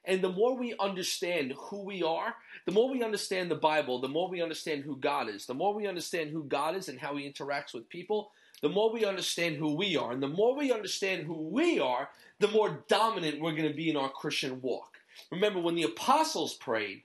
And 0.05 0.21
the 0.21 0.31
more 0.31 0.55
we 0.55 0.75
understand 0.79 1.53
who 1.57 1.81
we 1.81 2.03
are, 2.03 2.35
the 2.65 2.71
more 2.71 2.89
we 2.89 3.03
understand 3.03 3.49
the 3.49 3.55
Bible, 3.55 3.99
the 3.99 4.07
more 4.07 4.29
we 4.29 4.41
understand 4.41 4.83
who 4.83 4.97
God 4.97 5.29
is. 5.29 5.45
The 5.45 5.53
more 5.53 5.73
we 5.73 5.87
understand 5.87 6.29
who 6.29 6.43
God 6.43 6.75
is 6.75 6.89
and 6.89 6.99
how 6.99 7.15
he 7.15 7.29
interacts 7.29 7.73
with 7.73 7.89
people, 7.89 8.31
the 8.61 8.69
more 8.69 8.93
we 8.93 9.03
understand 9.03 9.57
who 9.57 9.75
we 9.75 9.97
are. 9.97 10.11
And 10.11 10.21
the 10.21 10.27
more 10.27 10.55
we 10.55 10.71
understand 10.71 11.25
who 11.25 11.33
we 11.33 11.79
are, 11.79 12.09
the 12.39 12.47
more 12.49 12.83
dominant 12.87 13.41
we're 13.41 13.51
going 13.51 13.67
to 13.67 13.73
be 13.73 13.89
in 13.89 13.97
our 13.97 14.09
Christian 14.09 14.61
walk. 14.61 14.97
Remember, 15.31 15.59
when 15.59 15.75
the 15.75 15.83
apostles 15.83 16.53
prayed, 16.53 17.01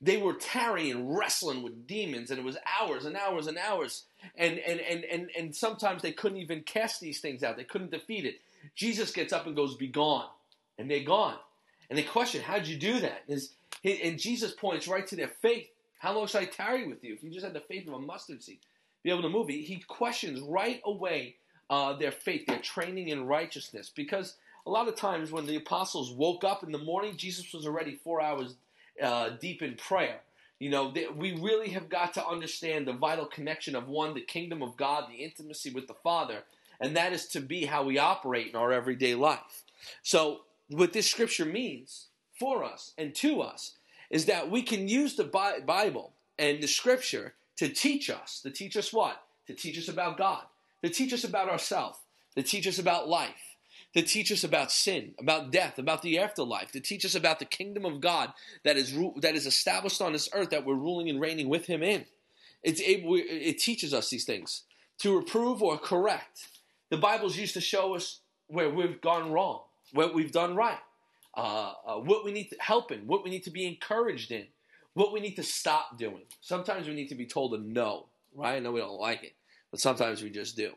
they 0.00 0.16
were 0.16 0.34
tarrying, 0.34 1.14
wrestling 1.14 1.62
with 1.62 1.86
demons, 1.86 2.30
and 2.30 2.38
it 2.38 2.44
was 2.44 2.56
hours 2.80 3.04
and 3.04 3.16
hours 3.16 3.46
and 3.46 3.58
hours. 3.58 4.04
And, 4.36 4.58
and, 4.58 4.80
and, 4.80 5.04
and, 5.04 5.30
and 5.36 5.54
sometimes 5.54 6.02
they 6.02 6.12
couldn't 6.12 6.38
even 6.38 6.62
cast 6.62 7.00
these 7.00 7.20
things 7.20 7.42
out, 7.42 7.56
they 7.56 7.64
couldn't 7.64 7.90
defeat 7.90 8.24
it. 8.24 8.40
Jesus 8.74 9.12
gets 9.12 9.32
up 9.32 9.46
and 9.46 9.56
goes, 9.56 9.76
Be 9.76 9.88
gone. 9.88 10.28
And 10.78 10.90
they're 10.90 11.04
gone. 11.04 11.36
And 11.88 11.98
they 11.98 12.02
question, 12.02 12.42
How'd 12.42 12.66
you 12.66 12.76
do 12.76 13.00
that? 13.00 13.22
And 13.84 14.18
Jesus 14.18 14.52
points 14.52 14.88
right 14.88 15.06
to 15.06 15.16
their 15.16 15.28
faith. 15.28 15.68
How 15.98 16.14
long 16.14 16.26
should 16.26 16.42
I 16.42 16.46
tarry 16.46 16.86
with 16.86 17.02
you? 17.02 17.14
If 17.14 17.22
you 17.22 17.30
just 17.30 17.44
had 17.44 17.54
the 17.54 17.60
faith 17.60 17.88
of 17.88 17.94
a 17.94 17.98
mustard 17.98 18.42
seed, 18.42 18.58
be 19.02 19.10
able 19.10 19.22
to 19.22 19.28
move. 19.28 19.48
He 19.48 19.82
questions 19.86 20.40
right 20.40 20.80
away 20.84 21.36
uh, 21.70 21.94
their 21.94 22.12
faith, 22.12 22.46
their 22.46 22.58
training 22.58 23.08
in 23.08 23.26
righteousness. 23.26 23.90
Because 23.94 24.36
a 24.66 24.70
lot 24.70 24.88
of 24.88 24.96
times 24.96 25.30
when 25.30 25.46
the 25.46 25.56
apostles 25.56 26.12
woke 26.12 26.44
up 26.44 26.62
in 26.62 26.72
the 26.72 26.78
morning, 26.78 27.16
Jesus 27.16 27.52
was 27.52 27.66
already 27.66 27.94
four 27.94 28.20
hours 28.20 28.54
uh, 29.02 29.30
deep 29.40 29.62
in 29.62 29.74
prayer. 29.74 30.20
You 30.58 30.70
know, 30.70 30.90
they, 30.92 31.06
we 31.08 31.32
really 31.40 31.70
have 31.70 31.88
got 31.88 32.14
to 32.14 32.26
understand 32.26 32.86
the 32.86 32.92
vital 32.92 33.26
connection 33.26 33.74
of 33.74 33.88
one, 33.88 34.14
the 34.14 34.20
kingdom 34.20 34.62
of 34.62 34.76
God, 34.76 35.10
the 35.10 35.22
intimacy 35.24 35.70
with 35.70 35.88
the 35.88 35.94
Father, 35.94 36.44
and 36.80 36.96
that 36.96 37.12
is 37.12 37.26
to 37.28 37.40
be 37.40 37.66
how 37.66 37.84
we 37.84 37.98
operate 37.98 38.48
in 38.48 38.56
our 38.56 38.72
everyday 38.72 39.14
life. 39.14 39.64
So, 40.02 40.42
what 40.68 40.92
this 40.92 41.10
scripture 41.10 41.44
means 41.44 42.06
for 42.38 42.64
us 42.64 42.92
and 42.96 43.14
to 43.16 43.42
us 43.42 43.74
is 44.10 44.26
that 44.26 44.50
we 44.50 44.62
can 44.62 44.88
use 44.88 45.16
the 45.16 45.24
Bible 45.24 46.12
and 46.38 46.62
the 46.62 46.68
scripture 46.68 47.34
to 47.56 47.68
teach 47.68 48.10
us. 48.10 48.40
To 48.42 48.50
teach 48.50 48.76
us 48.76 48.92
what? 48.92 49.22
To 49.46 49.54
teach 49.54 49.78
us 49.78 49.88
about 49.88 50.16
God, 50.16 50.42
to 50.82 50.88
teach 50.88 51.12
us 51.12 51.24
about 51.24 51.48
ourselves, 51.48 51.98
to 52.36 52.42
teach 52.42 52.66
us 52.66 52.78
about 52.78 53.08
life, 53.08 53.53
to 53.94 54.02
teach 54.02 54.32
us 54.32 54.44
about 54.44 54.72
sin, 54.72 55.14
about 55.18 55.52
death, 55.52 55.78
about 55.78 56.02
the 56.02 56.18
afterlife, 56.18 56.72
to 56.72 56.80
teach 56.80 57.04
us 57.04 57.14
about 57.14 57.38
the 57.38 57.44
kingdom 57.44 57.84
of 57.84 58.00
God 58.00 58.32
that 58.64 58.76
is 58.76 58.92
that 59.20 59.34
is 59.34 59.46
established 59.46 60.02
on 60.02 60.12
this 60.12 60.28
earth 60.32 60.50
that 60.50 60.66
we're 60.66 60.74
ruling 60.74 61.08
and 61.08 61.20
reigning 61.20 61.48
with 61.48 61.66
Him 61.66 61.82
in. 61.82 62.04
It's 62.62 62.80
able, 62.80 63.16
it 63.16 63.58
teaches 63.58 63.92
us 63.92 64.10
these 64.10 64.24
things 64.24 64.62
to 64.98 65.16
reprove 65.16 65.62
or 65.62 65.78
correct. 65.78 66.48
The 66.90 66.96
Bible's 66.96 67.36
used 67.36 67.54
to 67.54 67.60
show 67.60 67.94
us 67.94 68.20
where 68.46 68.70
we've 68.70 69.00
gone 69.00 69.30
wrong, 69.30 69.62
what 69.92 70.14
we've 70.14 70.32
done 70.32 70.56
right, 70.56 70.78
uh, 71.36 71.72
uh, 71.86 71.96
what 71.96 72.24
we 72.24 72.32
need 72.32 72.48
to 72.50 72.56
help 72.60 72.90
in, 72.90 73.06
what 73.06 73.22
we 73.22 73.30
need 73.30 73.44
to 73.44 73.50
be 73.50 73.66
encouraged 73.66 74.32
in, 74.32 74.46
what 74.94 75.12
we 75.12 75.20
need 75.20 75.36
to 75.36 75.42
stop 75.42 75.98
doing. 75.98 76.22
Sometimes 76.40 76.86
we 76.86 76.94
need 76.94 77.08
to 77.08 77.14
be 77.14 77.26
told 77.26 77.54
a 77.54 77.58
no, 77.58 78.06
right? 78.34 78.56
I 78.56 78.60
know 78.60 78.72
we 78.72 78.80
don't 78.80 79.00
like 79.00 79.24
it, 79.24 79.34
but 79.70 79.80
sometimes 79.80 80.22
we 80.22 80.30
just 80.30 80.56
do. 80.56 80.72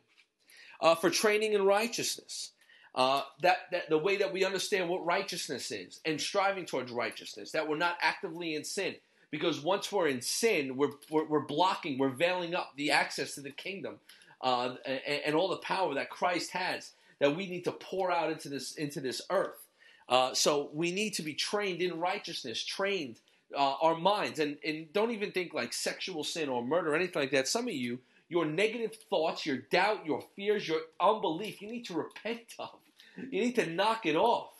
Uh, 0.82 0.96
for 0.96 1.10
training 1.10 1.54
in 1.54 1.64
righteousness, 1.64 2.52
uh, 2.98 3.22
that, 3.42 3.58
that 3.72 3.88
the 3.90 3.98
way 3.98 4.18
that 4.18 4.34
we 4.34 4.44
understand 4.44 4.90
what 4.90 5.06
righteousness 5.06 5.72
is 5.72 6.00
and 6.04 6.20
striving 6.20 6.66
towards 6.66 6.92
righteousness, 6.92 7.52
that 7.52 7.70
we're 7.70 7.78
not 7.78 7.96
actively 8.02 8.56
in 8.56 8.64
sin, 8.64 8.96
Because 9.30 9.62
once 9.62 9.92
we're 9.92 10.08
in 10.08 10.20
sin, 10.20 10.76
we're, 10.76 10.90
we're, 11.12 11.26
we're 11.26 11.46
blocking, 11.46 12.00
we're 12.00 12.10
veiling 12.10 12.56
up 12.56 12.72
the 12.76 12.90
access 12.90 13.36
to 13.36 13.42
the 13.42 13.52
kingdom 13.52 14.00
uh, 14.42 14.76
and, 14.84 15.02
and, 15.28 15.36
all 15.36 15.48
the 15.48 15.58
power 15.58 15.94
that 15.94 16.10
Christ 16.10 16.52
has 16.52 16.94
that 17.20 17.36
we 17.36 17.48
need 17.48 17.66
to 17.66 17.72
pour 17.72 18.12
out 18.12 18.32
into 18.32 18.50
this, 18.50 18.74
into 18.74 19.00
this 19.00 19.22
earth. 19.30 19.68
Uh, 20.10 20.34
so 20.34 20.72
we 20.74 20.92
need 20.92 21.14
to 21.16 21.22
be 21.22 21.36
trained 21.36 21.84
in 21.84 22.00
righteousness, 22.00 22.64
trained 22.64 23.20
uh, 23.56 23.76
our 23.80 23.96
minds, 23.96 24.40
and, 24.40 24.58
and 24.66 24.92
don't 24.92 25.12
even 25.12 25.32
think 25.32 25.54
like 25.54 25.72
sexual 25.72 26.24
sin 26.24 26.50
or 26.50 26.66
murder 26.66 26.94
or 26.94 26.96
anything 26.96 27.22
like 27.22 27.32
that. 27.32 27.48
Some 27.48 27.68
of 27.68 27.74
you, 27.76 28.00
your 28.28 28.46
negative 28.46 28.96
thoughts, 29.10 29.46
your 29.46 29.58
doubt, 29.58 30.04
your 30.06 30.24
fears, 30.36 30.68
your 30.68 30.82
unbelief, 31.00 31.62
you 31.62 31.70
need 31.72 31.86
to 31.86 31.94
repent 31.94 32.56
of. 32.58 32.80
You 33.18 33.42
need 33.42 33.56
to 33.56 33.70
knock 33.70 34.06
it 34.06 34.16
off. 34.16 34.52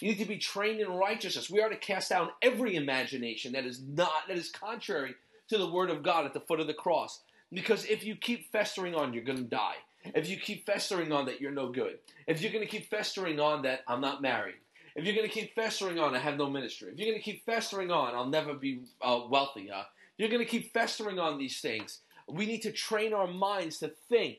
You 0.00 0.08
need 0.08 0.18
to 0.18 0.24
be 0.24 0.38
trained 0.38 0.80
in 0.80 0.88
righteousness. 0.88 1.50
We 1.50 1.60
are 1.60 1.68
to 1.68 1.76
cast 1.76 2.10
down 2.10 2.30
every 2.40 2.76
imagination 2.76 3.52
that 3.52 3.66
is 3.66 3.82
not, 3.82 4.28
that 4.28 4.38
is 4.38 4.50
contrary 4.50 5.14
to 5.48 5.58
the 5.58 5.70
word 5.70 5.90
of 5.90 6.02
God 6.02 6.24
at 6.24 6.32
the 6.32 6.40
foot 6.40 6.60
of 6.60 6.66
the 6.66 6.74
cross. 6.74 7.20
Because 7.52 7.84
if 7.84 8.04
you 8.04 8.16
keep 8.16 8.50
festering 8.52 8.94
on, 8.94 9.12
you're 9.12 9.24
going 9.24 9.38
to 9.38 9.44
die. 9.44 9.74
If 10.04 10.28
you 10.28 10.38
keep 10.38 10.64
festering 10.64 11.12
on 11.12 11.26
that 11.26 11.40
you're 11.40 11.50
no 11.50 11.70
good. 11.70 11.98
If 12.26 12.40
you're 12.40 12.52
going 12.52 12.64
to 12.64 12.70
keep 12.70 12.88
festering 12.88 13.38
on 13.38 13.62
that 13.62 13.80
I'm 13.86 14.00
not 14.00 14.22
married. 14.22 14.54
If 14.96 15.04
you're 15.04 15.14
going 15.14 15.28
to 15.28 15.32
keep 15.32 15.54
festering 15.54 15.98
on 15.98 16.14
I 16.14 16.18
have 16.18 16.38
no 16.38 16.48
ministry. 16.48 16.90
If 16.92 16.98
you're 16.98 17.08
going 17.08 17.18
to 17.18 17.24
keep 17.24 17.44
festering 17.44 17.90
on 17.90 18.14
I'll 18.14 18.26
never 18.26 18.54
be 18.54 18.80
uh, 19.02 19.20
wealthy. 19.28 19.70
You're 20.16 20.28
going 20.28 20.44
to 20.44 20.50
keep 20.50 20.72
festering 20.72 21.18
on 21.18 21.38
these 21.38 21.60
things. 21.60 22.00
We 22.28 22.46
need 22.46 22.62
to 22.62 22.72
train 22.72 23.12
our 23.12 23.26
minds 23.26 23.78
to 23.78 23.88
think 24.08 24.38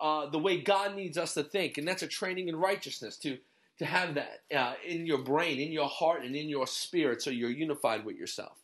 uh, 0.00 0.28
the 0.28 0.38
way 0.38 0.60
God 0.60 0.96
needs 0.96 1.18
us 1.18 1.34
to 1.34 1.42
think. 1.42 1.78
And 1.78 1.86
that's 1.86 2.02
a 2.02 2.08
training 2.08 2.48
in 2.48 2.56
righteousness 2.56 3.16
to 3.18 3.38
to 3.78 3.84
have 3.84 4.14
that 4.14 4.42
uh, 4.56 4.74
in 4.86 5.04
your 5.04 5.18
brain, 5.18 5.58
in 5.58 5.72
your 5.72 5.88
heart, 5.88 6.22
and 6.24 6.36
in 6.36 6.48
your 6.48 6.66
spirit 6.66 7.20
so 7.22 7.30
you're 7.30 7.50
unified 7.50 8.04
with 8.04 8.16
yourself. 8.16 8.56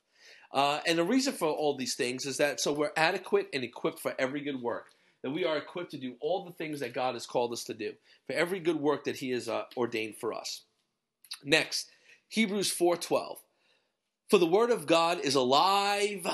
Uh, 0.52 0.80
and 0.86 0.98
the 0.98 1.04
reason 1.04 1.32
for 1.32 1.48
all 1.48 1.76
these 1.76 1.94
things 1.94 2.26
is 2.26 2.36
that 2.36 2.60
so 2.60 2.72
we're 2.72 2.92
adequate 2.96 3.48
and 3.52 3.62
equipped 3.62 4.00
for 4.00 4.14
every 4.18 4.40
good 4.40 4.60
work. 4.60 4.90
That 5.22 5.30
we 5.30 5.44
are 5.44 5.58
equipped 5.58 5.90
to 5.90 5.98
do 5.98 6.14
all 6.20 6.44
the 6.44 6.52
things 6.52 6.80
that 6.80 6.94
God 6.94 7.14
has 7.14 7.26
called 7.26 7.52
us 7.52 7.64
to 7.64 7.74
do, 7.74 7.92
for 8.26 8.32
every 8.32 8.58
good 8.58 8.80
work 8.80 9.04
that 9.04 9.16
He 9.16 9.30
has 9.30 9.48
uh, 9.48 9.64
ordained 9.76 10.16
for 10.16 10.32
us. 10.32 10.62
Next, 11.44 11.90
Hebrews 12.28 12.72
4:12. 12.74 13.36
For 14.30 14.38
the 14.38 14.46
word 14.46 14.70
of 14.70 14.86
God 14.86 15.20
is 15.20 15.34
alive 15.34 16.24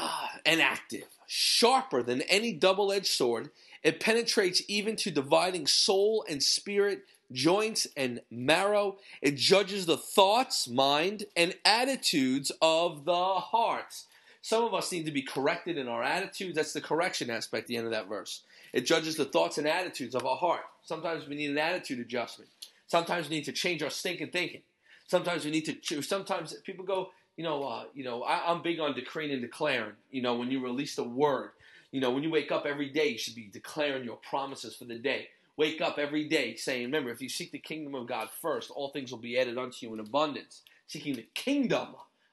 and 0.44 0.60
active, 0.60 1.08
sharper 1.26 2.02
than 2.02 2.20
any 2.22 2.52
double-edged 2.52 3.06
sword. 3.06 3.50
It 3.82 4.00
penetrates 4.00 4.62
even 4.68 4.96
to 4.96 5.10
dividing 5.10 5.66
soul 5.66 6.24
and 6.28 6.42
spirit, 6.42 7.02
joints, 7.32 7.86
and 7.96 8.20
marrow. 8.30 8.96
It 9.22 9.36
judges 9.36 9.86
the 9.86 9.96
thoughts, 9.96 10.68
mind, 10.68 11.24
and 11.36 11.54
attitudes 11.64 12.52
of 12.62 13.04
the 13.04 13.14
heart. 13.14 13.94
Some 14.42 14.62
of 14.62 14.74
us 14.74 14.92
need 14.92 15.06
to 15.06 15.12
be 15.12 15.22
corrected 15.22 15.76
in 15.76 15.88
our 15.88 16.04
attitudes. 16.04 16.54
That's 16.54 16.72
the 16.72 16.80
correction 16.80 17.30
aspect 17.30 17.64
at 17.64 17.66
the 17.66 17.76
end 17.76 17.86
of 17.86 17.92
that 17.92 18.08
verse. 18.08 18.42
It 18.72 18.86
judges 18.86 19.16
the 19.16 19.24
thoughts 19.24 19.58
and 19.58 19.66
attitudes 19.66 20.14
of 20.14 20.24
our 20.24 20.36
heart. 20.36 20.62
Sometimes 20.84 21.26
we 21.26 21.34
need 21.34 21.50
an 21.50 21.58
attitude 21.58 21.98
adjustment. 21.98 22.50
Sometimes 22.86 23.28
we 23.28 23.36
need 23.36 23.44
to 23.46 23.52
change 23.52 23.82
our 23.82 23.90
stinking 23.90 24.30
thinking. 24.30 24.62
Sometimes 25.08 25.44
we 25.44 25.50
need 25.50 25.64
to. 25.64 25.72
choose. 25.74 26.08
Sometimes 26.08 26.54
people 26.64 26.84
go, 26.84 27.10
you 27.36 27.44
know, 27.44 27.64
uh, 27.64 27.84
you 27.94 28.04
know, 28.04 28.22
I, 28.22 28.50
I'm 28.50 28.62
big 28.62 28.78
on 28.80 28.94
decreeing 28.94 29.32
and 29.32 29.42
declaring. 29.42 29.94
You 30.10 30.22
know, 30.22 30.36
when 30.36 30.50
you 30.50 30.62
release 30.62 30.94
the 30.94 31.04
word, 31.04 31.50
you 31.90 32.00
know, 32.00 32.10
when 32.10 32.22
you 32.22 32.30
wake 32.30 32.52
up 32.52 32.66
every 32.66 32.90
day, 32.90 33.08
you 33.08 33.18
should 33.18 33.34
be 33.34 33.48
declaring 33.52 34.04
your 34.04 34.16
promises 34.16 34.76
for 34.76 34.84
the 34.84 34.98
day. 34.98 35.28
Wake 35.56 35.80
up 35.80 35.98
every 35.98 36.28
day 36.28 36.54
saying, 36.54 36.84
remember, 36.84 37.10
if 37.10 37.22
you 37.22 37.28
seek 37.28 37.52
the 37.52 37.58
kingdom 37.58 37.94
of 37.94 38.06
God 38.06 38.28
first, 38.42 38.70
all 38.70 38.90
things 38.90 39.10
will 39.10 39.18
be 39.18 39.38
added 39.38 39.56
unto 39.56 39.86
you 39.86 39.94
in 39.94 40.00
abundance. 40.00 40.62
Seeking 40.86 41.14
the 41.14 41.26
kingdom 41.34 41.88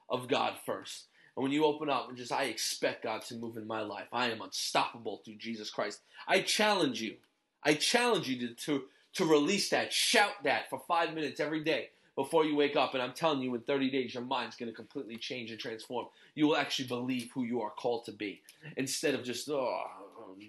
of 0.08 0.28
God 0.28 0.54
first. 0.66 1.04
And 1.36 1.42
when 1.42 1.52
you 1.52 1.64
open 1.64 1.90
up 1.90 2.08
and 2.08 2.16
just, 2.16 2.32
I 2.32 2.44
expect 2.44 3.04
God 3.04 3.22
to 3.22 3.34
move 3.36 3.56
in 3.56 3.66
my 3.66 3.80
life. 3.80 4.06
I 4.12 4.30
am 4.30 4.42
unstoppable 4.42 5.22
through 5.24 5.36
Jesus 5.36 5.70
Christ. 5.70 6.00
I 6.28 6.40
challenge 6.40 7.00
you. 7.00 7.16
I 7.62 7.74
challenge 7.74 8.28
you 8.28 8.48
to, 8.48 8.54
to, 8.54 8.84
to 9.14 9.24
release 9.24 9.70
that, 9.70 9.92
shout 9.92 10.44
that 10.44 10.68
for 10.68 10.82
five 10.86 11.14
minutes 11.14 11.40
every 11.40 11.64
day 11.64 11.88
before 12.16 12.44
you 12.44 12.56
wake 12.56 12.76
up. 12.76 12.94
And 12.94 13.02
I'm 13.02 13.12
telling 13.12 13.42
you, 13.42 13.54
in 13.54 13.60
30 13.62 13.90
days, 13.90 14.14
your 14.14 14.22
mind's 14.22 14.56
going 14.56 14.70
to 14.70 14.76
completely 14.76 15.16
change 15.16 15.50
and 15.50 15.58
transform. 15.58 16.06
You 16.34 16.48
will 16.48 16.56
actually 16.56 16.88
believe 16.88 17.30
who 17.34 17.44
you 17.44 17.60
are 17.62 17.70
called 17.70 18.04
to 18.06 18.12
be 18.12 18.42
instead 18.76 19.14
of 19.14 19.24
just, 19.24 19.48
oh, 19.48 19.82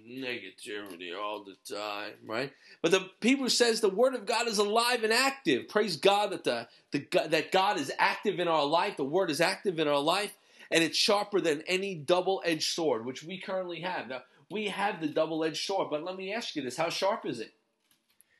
negativity 0.09 1.17
all 1.17 1.43
the 1.43 1.75
time, 1.75 2.13
right? 2.25 2.51
But 2.81 2.91
the 2.91 3.09
Hebrew 3.21 3.49
says 3.49 3.81
the 3.81 3.89
Word 3.89 4.15
of 4.15 4.25
God 4.25 4.47
is 4.47 4.57
alive 4.57 5.03
and 5.03 5.13
active. 5.13 5.67
Praise 5.67 5.97
God 5.97 6.31
that 6.31 6.43
the, 6.43 6.67
the 6.91 7.27
that 7.29 7.51
God 7.51 7.79
is 7.79 7.91
active 7.99 8.39
in 8.39 8.47
our 8.47 8.65
life. 8.65 8.97
The 8.97 9.03
Word 9.03 9.29
is 9.29 9.41
active 9.41 9.79
in 9.79 9.87
our 9.87 9.99
life, 9.99 10.33
and 10.71 10.83
it's 10.83 10.97
sharper 10.97 11.41
than 11.41 11.63
any 11.67 11.95
double-edged 11.95 12.73
sword, 12.73 13.05
which 13.05 13.23
we 13.23 13.39
currently 13.39 13.81
have. 13.81 14.07
Now 14.07 14.21
we 14.49 14.67
have 14.67 15.01
the 15.01 15.07
double-edged 15.07 15.63
sword, 15.65 15.89
but 15.89 16.03
let 16.03 16.15
me 16.15 16.33
ask 16.33 16.55
you 16.55 16.61
this: 16.61 16.77
How 16.77 16.89
sharp 16.89 17.25
is 17.25 17.39
it? 17.39 17.53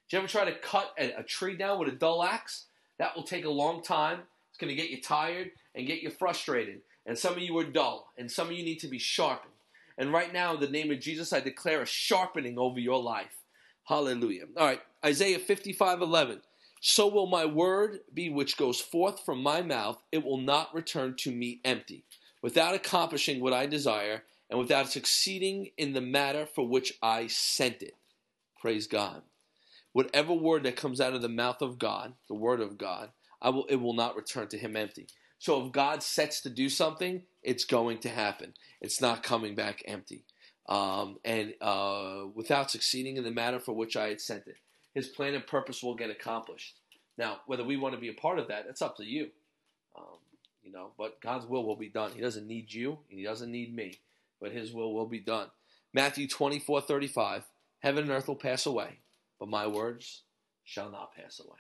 Did 0.10 0.18
you 0.18 0.20
ever 0.20 0.28
try 0.28 0.46
to 0.46 0.58
cut 0.58 0.94
a 0.98 1.24
tree 1.24 1.58
down 1.58 1.80
with 1.80 1.90
a 1.90 1.96
dull 1.96 2.24
axe? 2.24 2.66
That 3.00 3.16
will 3.16 3.24
take 3.24 3.46
a 3.46 3.50
long 3.50 3.84
time. 3.84 4.20
It's 4.50 4.58
going 4.58 4.76
to 4.76 4.82
get 4.82 4.90
you 4.90 5.02
tired 5.02 5.52
and 5.76 5.88
get 5.88 6.02
you 6.02 6.10
frustrated. 6.10 6.82
And 7.06 7.18
some 7.18 7.34
of 7.34 7.40
you 7.40 7.58
are 7.60 7.64
dull, 7.64 8.12
and 8.18 8.32
some 8.32 8.48
of 8.48 8.54
you 8.54 8.64
need 8.64 8.80
to 8.80 8.88
be 8.88 8.98
sharpened. 8.98 9.52
And 9.98 10.12
right 10.12 10.34
now, 10.34 10.56
in 10.56 10.60
the 10.60 10.70
name 10.70 10.92
of 10.92 11.00
Jesus, 11.00 11.32
I 11.32 11.40
declare 11.40 11.82
a 11.82 11.86
sharpening 11.86 12.58
over 12.58 12.80
your 12.80 13.02
life. 13.02 13.36
Hallelujah. 13.84 14.46
All 14.58 14.66
right, 14.66 14.82
Isaiah 15.06 15.40
55 15.40 16.02
11. 16.02 16.42
So 16.82 17.08
will 17.08 17.28
my 17.28 17.46
word 17.46 18.00
be 18.14 18.30
which 18.30 18.58
goes 18.58 18.80
forth 18.80 19.24
from 19.26 19.42
my 19.42 19.62
mouth, 19.62 20.02
it 20.12 20.24
will 20.24 20.38
not 20.38 20.74
return 20.74 21.16
to 21.20 21.32
me 21.32 21.62
empty, 21.64 22.04
without 22.42 22.76
accomplishing 22.76 23.40
what 23.40 23.54
I 23.54 23.66
desire, 23.66 24.24
and 24.50 24.60
without 24.60 24.92
succeeding 24.92 25.72
in 25.78 25.94
the 25.94 26.02
matter 26.02 26.46
for 26.46 26.68
which 26.68 26.94
I 27.02 27.28
sent 27.28 27.82
it. 27.82 27.96
Praise 28.60 28.88
God. 28.88 29.22
Whatever 29.96 30.34
word 30.34 30.64
that 30.64 30.76
comes 30.76 31.00
out 31.00 31.14
of 31.14 31.22
the 31.22 31.30
mouth 31.30 31.62
of 31.62 31.80
God, 31.80 32.16
the 32.28 32.36
word 32.36 32.60
of 32.60 32.78
God, 32.78 33.12
I 33.42 33.48
will, 33.48 33.64
it 33.70 33.78
will 33.78 33.94
not 33.94 34.18
return 34.18 34.50
to 34.50 34.58
him 34.58 34.76
empty. 34.76 35.08
So 35.40 35.66
if 35.66 35.72
God 35.72 36.04
sets 36.04 36.42
to 36.42 36.50
do 36.50 36.68
something, 36.68 37.22
it's 37.42 37.64
going 37.64 38.00
to 38.00 38.10
happen. 38.10 38.56
It's 38.82 39.00
not 39.00 39.24
coming 39.24 39.56
back 39.56 39.82
empty. 39.88 40.26
Um, 40.68 41.16
and 41.24 41.54
uh, 41.62 42.24
without 42.34 42.72
succeeding 42.72 43.16
in 43.16 43.24
the 43.24 43.32
matter 43.32 43.58
for 43.58 43.72
which 43.72 43.96
I 43.96 44.10
had 44.10 44.20
sent 44.20 44.48
it, 44.48 44.58
His 44.94 45.08
plan 45.08 45.34
and 45.34 45.48
purpose 45.48 45.82
will 45.82 45.96
get 45.96 46.10
accomplished. 46.10 46.76
Now, 47.18 47.38
whether 47.46 47.64
we 47.64 47.78
want 47.78 47.96
to 47.96 48.02
be 48.02 48.10
a 48.10 48.14
part 48.14 48.38
of 48.38 48.50
that, 48.50 48.66
it's 48.68 48.82
up 48.82 48.98
to 48.98 49.06
you. 49.06 49.30
Um, 49.98 50.18
you 50.62 50.74
know, 50.74 50.92
but 50.98 51.22
God's 51.22 51.46
will 51.46 51.66
will 51.66 51.78
be 51.78 51.88
done. 51.88 52.12
He 52.14 52.20
doesn't 52.20 52.48
need 52.48 52.74
you, 52.74 53.00
He 53.08 53.24
doesn't 53.24 53.50
need 53.50 53.74
me, 53.74 54.00
but 54.42 54.52
His 54.52 54.74
will 54.74 54.94
will 54.94 55.08
be 55.08 55.22
done. 55.22 55.48
Matthew 55.94 56.28
twenty 56.28 56.60
four 56.60 56.82
thirty 56.82 57.08
five. 57.08 57.46
Heaven 57.80 58.04
and 58.04 58.12
earth 58.12 58.28
will 58.28 58.36
pass 58.36 58.66
away, 58.66 58.98
but 59.40 59.50
my 59.50 59.68
words 59.68 60.22
shall 60.64 60.90
not 60.90 61.16
pass 61.16 61.40
away. 61.40 61.60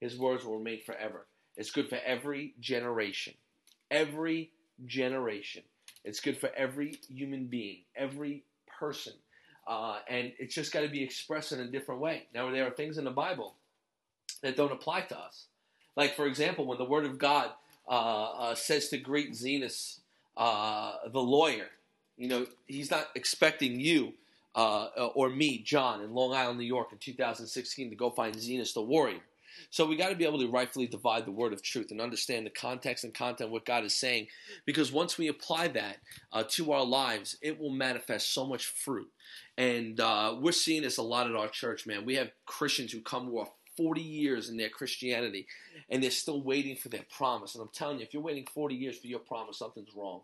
His 0.00 0.18
words 0.18 0.44
will 0.44 0.58
remain 0.58 0.80
forever. 0.84 1.26
It's 1.56 1.70
good 1.70 1.88
for 1.88 1.98
every 2.04 2.54
generation. 2.60 3.34
Every 3.90 4.50
generation. 4.86 5.62
It's 6.04 6.20
good 6.20 6.36
for 6.36 6.50
every 6.56 6.98
human 7.08 7.46
being, 7.46 7.78
every 7.96 8.42
person. 8.78 9.14
Uh, 9.66 10.00
and 10.08 10.32
it's 10.38 10.54
just 10.54 10.72
got 10.72 10.80
to 10.80 10.88
be 10.88 11.02
expressed 11.02 11.52
in 11.52 11.60
a 11.60 11.66
different 11.66 12.00
way. 12.00 12.24
Now, 12.34 12.50
there 12.50 12.66
are 12.66 12.70
things 12.70 12.98
in 12.98 13.04
the 13.04 13.10
Bible 13.10 13.54
that 14.42 14.56
don't 14.56 14.72
apply 14.72 15.02
to 15.02 15.18
us. 15.18 15.46
Like, 15.96 16.16
for 16.16 16.26
example, 16.26 16.66
when 16.66 16.78
the 16.78 16.84
Word 16.84 17.06
of 17.06 17.18
God 17.18 17.50
uh, 17.88 17.90
uh, 17.90 18.54
says 18.54 18.88
to 18.88 18.98
greet 18.98 19.32
Zenas, 19.32 20.00
uh, 20.36 20.94
the 21.10 21.20
lawyer, 21.20 21.68
you 22.18 22.28
know, 22.28 22.46
he's 22.66 22.90
not 22.90 23.08
expecting 23.14 23.80
you 23.80 24.12
uh, 24.54 24.86
or 25.14 25.30
me, 25.30 25.58
John, 25.58 26.02
in 26.02 26.14
Long 26.14 26.32
Island, 26.32 26.58
New 26.58 26.64
York 26.64 26.92
in 26.92 26.98
2016 26.98 27.90
to 27.90 27.96
go 27.96 28.10
find 28.10 28.34
Zenas 28.34 28.74
the 28.74 28.82
warrior. 28.82 29.20
So 29.70 29.86
we 29.86 29.96
got 29.96 30.08
to 30.08 30.16
be 30.16 30.24
able 30.24 30.40
to 30.40 30.48
rightfully 30.48 30.86
divide 30.86 31.26
the 31.26 31.32
word 31.32 31.52
of 31.52 31.62
truth 31.62 31.90
and 31.90 32.00
understand 32.00 32.46
the 32.46 32.50
context 32.50 33.04
and 33.04 33.14
content 33.14 33.50
what 33.50 33.64
God 33.64 33.84
is 33.84 33.94
saying, 33.94 34.28
because 34.66 34.92
once 34.92 35.18
we 35.18 35.28
apply 35.28 35.68
that 35.68 35.98
uh, 36.32 36.44
to 36.50 36.72
our 36.72 36.84
lives, 36.84 37.36
it 37.40 37.58
will 37.58 37.70
manifest 37.70 38.32
so 38.32 38.46
much 38.46 38.66
fruit. 38.66 39.08
And 39.56 40.00
uh, 40.00 40.36
we're 40.40 40.52
seeing 40.52 40.82
this 40.82 40.98
a 40.98 41.02
lot 41.02 41.28
at 41.28 41.36
our 41.36 41.48
church, 41.48 41.86
man. 41.86 42.04
We 42.04 42.16
have 42.16 42.30
Christians 42.46 42.92
who 42.92 43.00
come 43.00 43.26
who 43.26 43.38
are 43.38 43.48
40 43.76 44.00
years 44.00 44.48
in 44.48 44.56
their 44.56 44.68
Christianity, 44.68 45.46
and 45.90 46.02
they're 46.02 46.10
still 46.10 46.42
waiting 46.42 46.76
for 46.76 46.88
their 46.88 47.04
promise. 47.16 47.54
And 47.54 47.62
I'm 47.62 47.70
telling 47.72 47.98
you, 47.98 48.04
if 48.04 48.14
you're 48.14 48.22
waiting 48.22 48.46
40 48.52 48.74
years 48.74 48.98
for 48.98 49.06
your 49.06 49.20
promise, 49.20 49.58
something's 49.58 49.94
wrong. 49.94 50.20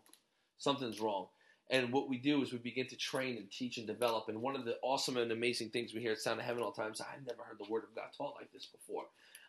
Something's 0.57 1.01
wrong. 1.01 1.27
And 1.71 1.91
what 1.93 2.09
we 2.09 2.17
do 2.17 2.43
is 2.43 2.51
we 2.51 2.59
begin 2.59 2.87
to 2.87 2.97
train 2.97 3.37
and 3.37 3.49
teach 3.49 3.77
and 3.77 3.87
develop. 3.87 4.27
And 4.27 4.41
one 4.41 4.57
of 4.57 4.65
the 4.65 4.75
awesome 4.83 5.15
and 5.15 5.31
amazing 5.31 5.69
things 5.69 5.93
we 5.93 6.01
hear 6.01 6.11
at 6.11 6.19
Sound 6.19 6.39
of 6.39 6.45
Heaven 6.45 6.61
all 6.61 6.71
the 6.71 6.81
time 6.81 6.91
is 6.91 7.01
I've 7.01 7.25
never 7.25 7.43
heard 7.43 7.57
the 7.57 7.71
Word 7.71 7.83
of 7.83 7.95
God 7.95 8.07
taught 8.15 8.35
like 8.37 8.51
this 8.51 8.65
before. 8.65 9.05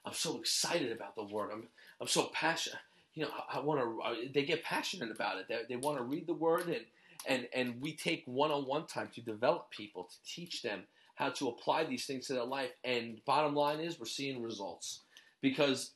I'm 0.07 0.15
so 0.15 0.39
excited 0.39 0.93
about 0.93 1.17
the 1.17 1.25
Word. 1.25 1.51
I'm 1.53 1.65
I'm 2.01 2.07
so 2.07 2.31
passionate. 2.33 2.79
You 3.15 3.25
know, 3.25 3.31
I, 3.53 3.59
I 3.59 3.61
want 3.61 3.81
to. 3.81 4.29
They 4.33 4.45
get 4.45 4.63
passionate 4.63 5.11
about 5.11 5.39
it. 5.39 5.47
They, 5.49 5.61
they 5.69 5.77
want 5.77 5.99
to 5.99 6.05
read 6.05 6.27
the 6.27 6.35
Word, 6.35 6.69
and 6.69 6.85
and 7.27 7.49
and 7.55 7.81
we 7.81 7.93
take 7.95 8.23
one-on-one 8.27 8.87
time 8.87 9.11
to 9.15 9.21
develop 9.21 9.71
people 9.71 10.05
to 10.05 10.17
teach 10.25 10.63
them 10.63 10.85
how 11.17 11.31
to 11.31 11.49
apply 11.49 11.85
these 11.85 12.07
things 12.07 12.27
to 12.29 12.35
their 12.35 12.45
life. 12.45 12.71
And 12.85 13.23
bottom 13.25 13.55
line 13.55 13.81
is, 13.81 13.99
we're 13.99 14.07
seeing 14.07 14.43
results 14.43 15.01
because 15.41 15.91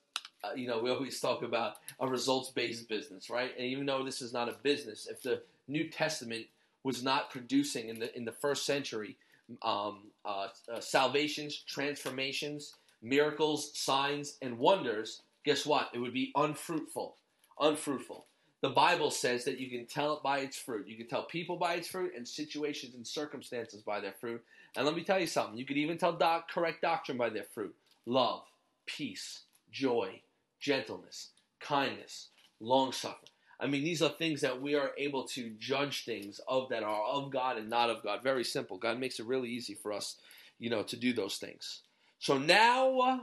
uh, 0.44 0.54
you 0.54 0.68
know, 0.68 0.80
we 0.80 0.90
always 0.90 1.20
talk 1.20 1.42
about 1.42 1.76
a 2.00 2.06
results 2.06 2.50
based 2.50 2.88
business, 2.88 3.30
right? 3.30 3.52
And 3.56 3.66
even 3.66 3.86
though 3.86 4.04
this 4.04 4.20
is 4.22 4.32
not 4.32 4.48
a 4.48 4.56
business, 4.62 5.06
if 5.10 5.22
the 5.22 5.42
New 5.68 5.88
Testament 5.88 6.46
was 6.82 7.02
not 7.02 7.30
producing 7.30 7.88
in 7.88 7.98
the 7.98 8.16
in 8.16 8.24
the 8.24 8.32
first 8.32 8.64
century 8.64 9.16
um, 9.62 10.10
uh, 10.24 10.48
uh, 10.72 10.80
salvations, 10.80 11.62
transformations, 11.66 12.74
miracles, 13.02 13.76
signs, 13.76 14.36
and 14.42 14.58
wonders, 14.58 15.22
guess 15.44 15.66
what? 15.66 15.90
It 15.94 15.98
would 15.98 16.12
be 16.12 16.32
unfruitful. 16.34 17.16
Unfruitful. 17.60 18.26
The 18.62 18.70
Bible 18.70 19.10
says 19.10 19.44
that 19.44 19.60
you 19.60 19.68
can 19.68 19.86
tell 19.86 20.16
it 20.16 20.22
by 20.22 20.38
its 20.38 20.56
fruit. 20.56 20.88
You 20.88 20.96
can 20.96 21.06
tell 21.06 21.24
people 21.24 21.56
by 21.56 21.74
its 21.74 21.88
fruit 21.88 22.12
and 22.16 22.26
situations 22.26 22.94
and 22.94 23.06
circumstances 23.06 23.82
by 23.82 24.00
their 24.00 24.14
fruit. 24.20 24.42
And 24.76 24.84
let 24.84 24.96
me 24.96 25.04
tell 25.04 25.20
you 25.20 25.26
something. 25.26 25.56
You 25.56 25.64
could 25.64 25.76
even 25.76 25.98
tell 25.98 26.12
doc- 26.12 26.50
correct 26.50 26.82
doctrine 26.82 27.18
by 27.18 27.30
their 27.30 27.44
fruit. 27.44 27.74
Love, 28.06 28.42
peace, 28.86 29.42
joy, 29.70 30.20
gentleness, 30.58 31.28
kindness, 31.60 32.28
long 32.60 32.92
suffering. 32.92 33.30
I 33.58 33.66
mean, 33.66 33.84
these 33.84 34.02
are 34.02 34.10
things 34.10 34.42
that 34.42 34.60
we 34.60 34.74
are 34.74 34.90
able 34.98 35.24
to 35.28 35.50
judge 35.58 36.04
things 36.04 36.40
of 36.46 36.68
that 36.68 36.82
are 36.82 37.04
of 37.04 37.30
God 37.30 37.56
and 37.56 37.70
not 37.70 37.88
of 37.88 38.02
God. 38.02 38.22
Very 38.22 38.44
simple. 38.44 38.76
God 38.76 38.98
makes 38.98 39.18
it 39.18 39.26
really 39.26 39.48
easy 39.48 39.74
for 39.74 39.92
us, 39.92 40.16
you 40.58 40.68
know, 40.68 40.82
to 40.82 40.96
do 40.96 41.12
those 41.12 41.36
things. 41.36 41.82
So 42.18 42.36
now 42.36 42.98
uh, 42.98 43.18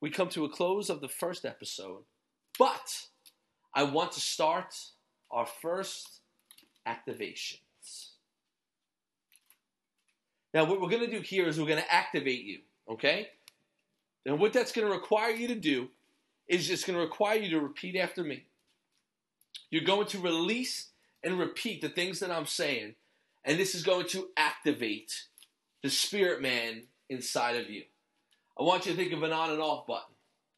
we 0.00 0.10
come 0.10 0.28
to 0.30 0.44
a 0.44 0.48
close 0.48 0.90
of 0.90 1.00
the 1.00 1.08
first 1.08 1.44
episode, 1.44 2.02
but 2.58 3.06
I 3.72 3.84
want 3.84 4.12
to 4.12 4.20
start 4.20 4.74
our 5.30 5.46
first 5.46 6.20
activations. 6.86 7.58
Now, 10.52 10.64
what 10.64 10.80
we're 10.80 10.88
going 10.88 11.08
to 11.08 11.10
do 11.10 11.20
here 11.20 11.46
is 11.46 11.60
we're 11.60 11.66
going 11.66 11.82
to 11.82 11.94
activate 11.94 12.42
you, 12.42 12.58
okay? 12.90 13.28
And 14.26 14.40
what 14.40 14.52
that's 14.52 14.72
going 14.72 14.88
to 14.88 14.92
require 14.92 15.30
you 15.30 15.46
to 15.48 15.54
do 15.54 15.88
is 16.48 16.66
just 16.66 16.86
going 16.86 16.98
to 16.98 17.04
require 17.04 17.36
you 17.36 17.50
to 17.50 17.60
repeat 17.60 17.96
after 17.96 18.24
me. 18.24 18.44
You're 19.70 19.84
going 19.84 20.06
to 20.08 20.18
release 20.18 20.88
and 21.22 21.38
repeat 21.38 21.80
the 21.80 21.88
things 21.88 22.20
that 22.20 22.30
I'm 22.30 22.46
saying, 22.46 22.94
and 23.44 23.58
this 23.58 23.74
is 23.74 23.82
going 23.82 24.06
to 24.08 24.28
activate 24.36 25.24
the 25.82 25.90
spirit 25.90 26.42
man 26.42 26.82
inside 27.08 27.56
of 27.56 27.70
you. 27.70 27.82
I 28.58 28.62
want 28.62 28.86
you 28.86 28.92
to 28.92 28.98
think 28.98 29.12
of 29.12 29.22
an 29.22 29.32
on 29.32 29.50
and 29.50 29.60
off 29.60 29.86
button, 29.86 30.14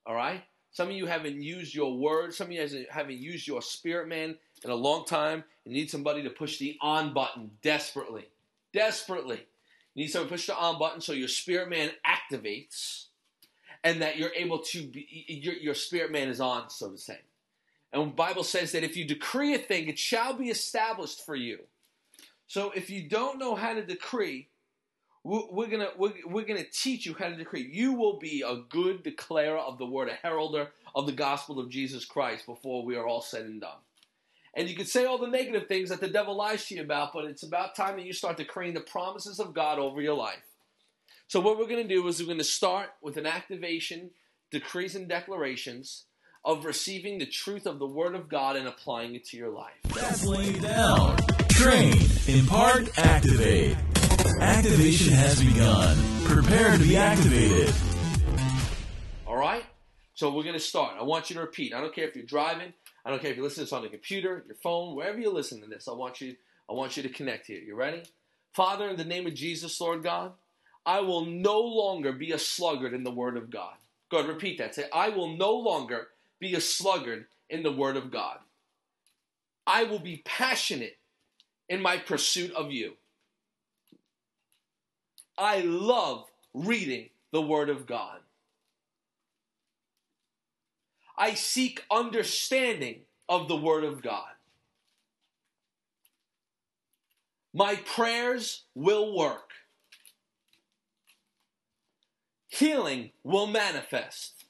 all 0.07 0.15
right? 0.15 0.43
Some 0.73 0.89
of 0.89 0.95
you 0.95 1.07
haven't 1.07 1.43
used 1.43 1.75
your 1.75 1.97
word, 1.97 2.35
some 2.35 2.47
of 2.47 2.53
you 2.53 2.87
haven't 2.91 3.19
used 3.19 3.47
your 3.47 3.61
spirit 3.61 4.09
man 4.09 4.37
in 4.65 4.71
a 4.71 4.75
long 4.75 5.05
time. 5.05 5.45
And 5.65 5.75
you 5.75 5.81
need 5.81 5.91
somebody 5.91 6.23
to 6.23 6.31
push 6.31 6.59
the 6.59 6.77
on 6.81 7.13
button 7.13 7.51
desperately. 7.63 8.29
Desperately. 8.73 9.47
You 9.95 10.05
need 10.05 10.09
someone 10.09 10.29
to 10.29 10.35
push 10.35 10.47
the 10.47 10.57
on 10.57 10.79
button 10.79 11.01
so 11.01 11.13
your 11.13 11.29
spirit 11.29 11.69
man 11.69 11.91
activates 12.07 13.07
and 13.85 14.01
that 14.01 14.17
you're 14.17 14.33
able 14.35 14.61
to 14.61 14.83
be, 14.83 15.27
your, 15.29 15.55
your 15.55 15.75
spirit 15.75 16.11
man 16.11 16.29
is 16.29 16.41
on, 16.41 16.71
so 16.71 16.91
to 16.91 16.99
say. 16.99 17.19
And 17.93 18.03
the 18.03 18.15
Bible 18.15 18.45
says 18.45 18.73
that 18.73 18.85
if 18.85 18.97
you 18.97 19.05
decree 19.05 19.55
a 19.55 19.59
thing, 19.59 19.89
it 19.89 19.99
shall 19.99 20.35
be 20.35 20.49
established 20.49 21.25
for 21.25 21.35
you. 21.35 21.59
So 22.47 22.71
if 22.71 22.91
you 22.91 23.09
don't 23.09 23.39
know 23.39 23.55
how 23.55 23.75
to 23.75 23.85
decree, 23.85 24.49
we're 25.25 25.69
gonna 25.69 25.91
we're, 25.97 26.15
we're 26.27 26.45
gonna 26.45 26.65
teach 26.65 27.07
you 27.07 27.15
how 27.15 27.29
to 27.29 27.37
decree. 27.37 27.69
You 27.73 27.93
will 27.93 28.19
be 28.19 28.43
a 28.47 28.63
good 28.69 29.03
declarer 29.03 29.59
of 29.59 29.79
the 29.79 29.87
word, 29.87 30.09
a 30.09 30.15
heralder 30.15 30.71
of 30.95 31.07
the 31.07 31.13
gospel 31.13 31.61
of 31.61 31.71
Jesus 31.71 32.05
Christ 32.05 32.47
before 32.47 32.85
we 32.85 32.97
are 32.97 33.07
all 33.07 33.23
said 33.23 33.45
and 33.45 33.61
done. 33.61 33.79
And 34.55 34.69
you 34.69 34.77
can 34.77 34.85
say 34.85 35.05
all 35.05 35.19
the 35.19 35.29
negative 35.29 35.67
things 35.67 35.89
that 35.89 36.01
the 36.01 36.09
devil 36.09 36.37
lies 36.37 36.67
to 36.67 36.75
you 36.75 36.83
about, 36.83 37.13
but 37.15 37.25
it's 37.25 37.43
about 37.43 37.75
time 37.75 37.97
that 37.97 38.05
you 38.05 38.13
start 38.13 38.37
decreeing 38.37 38.75
the 38.75 38.81
promises 38.81 39.41
of 39.41 39.55
God 39.55 39.79
over 39.79 40.03
your 40.03 40.17
life. 40.17 40.45
So 41.29 41.41
what 41.41 41.59
we're 41.59 41.69
to 41.69 41.85
do 41.85 42.07
is 42.09 42.23
we're 42.23 42.37
to 42.37 42.45
start 42.45 42.91
with 43.01 43.17
an 43.17 43.25
activation, 43.25 44.11
decrees 44.51 44.95
and 44.95 45.09
declarations 45.09 46.05
of 46.45 46.65
receiving 46.65 47.19
the 47.19 47.27
truth 47.27 47.67
of 47.67 47.79
the 47.79 47.87
Word 47.87 48.15
of 48.15 48.29
God 48.29 48.57
and 48.57 48.67
applying 48.67 49.15
it 49.15 49.25
to 49.27 49.37
your 49.37 49.51
life. 49.51 49.75
That's 49.95 50.25
laying 50.25 50.61
down. 50.61 51.17
Train, 51.51 51.95
impart, 52.27 52.99
activate. 52.99 53.77
Activation 54.41 55.13
has 55.13 55.43
begun. 55.43 55.97
Prepare 56.25 56.77
to 56.77 56.85
be 56.85 56.97
activated. 56.97 57.73
All 59.27 59.37
right? 59.37 59.65
So 60.15 60.35
we're 60.35 60.43
going 60.43 60.55
to 60.55 60.61
start. 60.61 60.95
I 60.99 61.05
want 61.05 61.31
you 61.31 61.35
to 61.35 61.43
repeat. 61.43 61.73
I 61.73 61.81
don't 61.81 61.95
care 61.95 62.09
if 62.09 62.17
you're 62.17 62.25
driving. 62.25 62.73
I 63.05 63.11
don't 63.11 63.21
care 63.21 63.31
if 63.31 63.37
you're 63.37 63.45
listening 63.45 63.67
to 63.67 63.71
this 63.71 63.73
on 63.73 63.83
the 63.83 63.89
computer, 63.89 64.43
your 64.47 64.57
phone, 64.57 64.95
wherever 64.95 65.19
you're 65.19 65.33
listening 65.33 65.63
to 65.63 65.69
this. 65.69 65.89
I 65.89 65.93
want 65.93 66.21
you 66.21 66.37
I 66.71 66.75
want 66.75 66.97
you 66.97 67.03
to 67.03 67.09
connect 67.09 67.47
here. 67.47 67.61
You 67.61 67.75
ready? 67.75 68.03
Father, 68.55 68.89
in 68.89 68.97
the 68.97 69.05
name 69.05 69.27
of 69.27 69.35
Jesus, 69.35 69.81
Lord 69.81 70.03
God, 70.03 70.33
I 70.87 71.01
will 71.01 71.25
no 71.27 71.61
longer 71.61 72.13
be 72.13 72.33
a 72.33 72.39
sluggard 72.39 72.95
in 72.95 73.05
the 73.05 73.11
Word 73.11 73.37
of 73.37 73.51
God. 73.51 73.75
Go 74.11 74.19
ahead, 74.19 74.29
repeat 74.29 74.59
that. 74.59 74.75
Say, 74.75 74.85
I 74.93 75.09
will 75.09 75.37
no 75.37 75.53
longer 75.53 76.09
be 76.43 76.55
a 76.55 76.61
sluggard 76.61 77.27
in 77.49 77.63
the 77.63 77.71
Word 77.71 77.97
of 77.97 78.11
God. 78.11 78.39
I 79.65 79.85
will 79.85 80.01
be 80.01 80.23
passionate 80.25 80.99
in 81.69 81.81
my 81.81 81.99
pursuit 81.99 82.51
of 82.53 82.73
you. 82.73 82.95
I 85.39 85.61
love 85.61 86.25
reading 86.53 87.11
the 87.31 87.41
Word 87.41 87.71
of 87.71 87.87
God. 87.87 88.19
I 91.17 91.35
seek 91.35 91.85
understanding 91.93 93.03
of 93.29 93.47
the 93.47 93.57
Word 93.57 93.85
of 93.85 94.03
God. 94.03 94.33
My 97.55 97.77
prayers 97.77 98.65
will 98.75 99.17
work. 99.17 99.51
Healing 102.49 103.13
will 103.23 103.47
manifest 103.47 104.42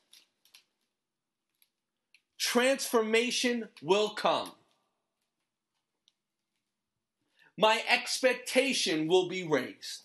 transformation 2.52 3.66
will 3.80 4.10
come. 4.10 4.52
My 7.56 7.80
expectation 7.88 9.08
will 9.08 9.26
be 9.26 9.48
raised. 9.48 10.02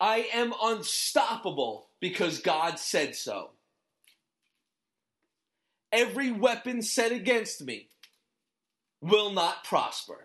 I 0.00 0.28
am 0.32 0.54
unstoppable 0.62 1.88
because 1.98 2.38
God 2.38 2.78
said 2.78 3.16
so. 3.16 3.50
Every 5.90 6.30
weapon 6.30 6.80
set 6.80 7.10
against 7.10 7.64
me 7.64 7.88
will 9.00 9.32
not 9.32 9.64
prosper. 9.64 10.22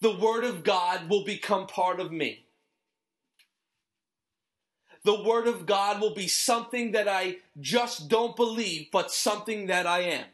The 0.00 0.16
Word 0.16 0.44
of 0.44 0.64
God 0.64 1.10
will 1.10 1.24
become 1.24 1.66
part 1.66 2.00
of 2.00 2.10
me 2.10 2.46
the 5.04 5.22
Word 5.22 5.46
of 5.46 5.66
God 5.66 6.00
will 6.00 6.14
be 6.14 6.28
something 6.28 6.92
that 6.92 7.08
I 7.08 7.36
just 7.60 8.08
don't 8.08 8.36
believe, 8.36 8.88
but 8.92 9.10
something 9.10 9.66
that 9.66 9.86
I 9.86 10.00
am. 10.00 10.24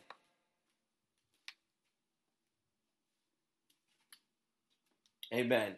Amen 5.33 5.77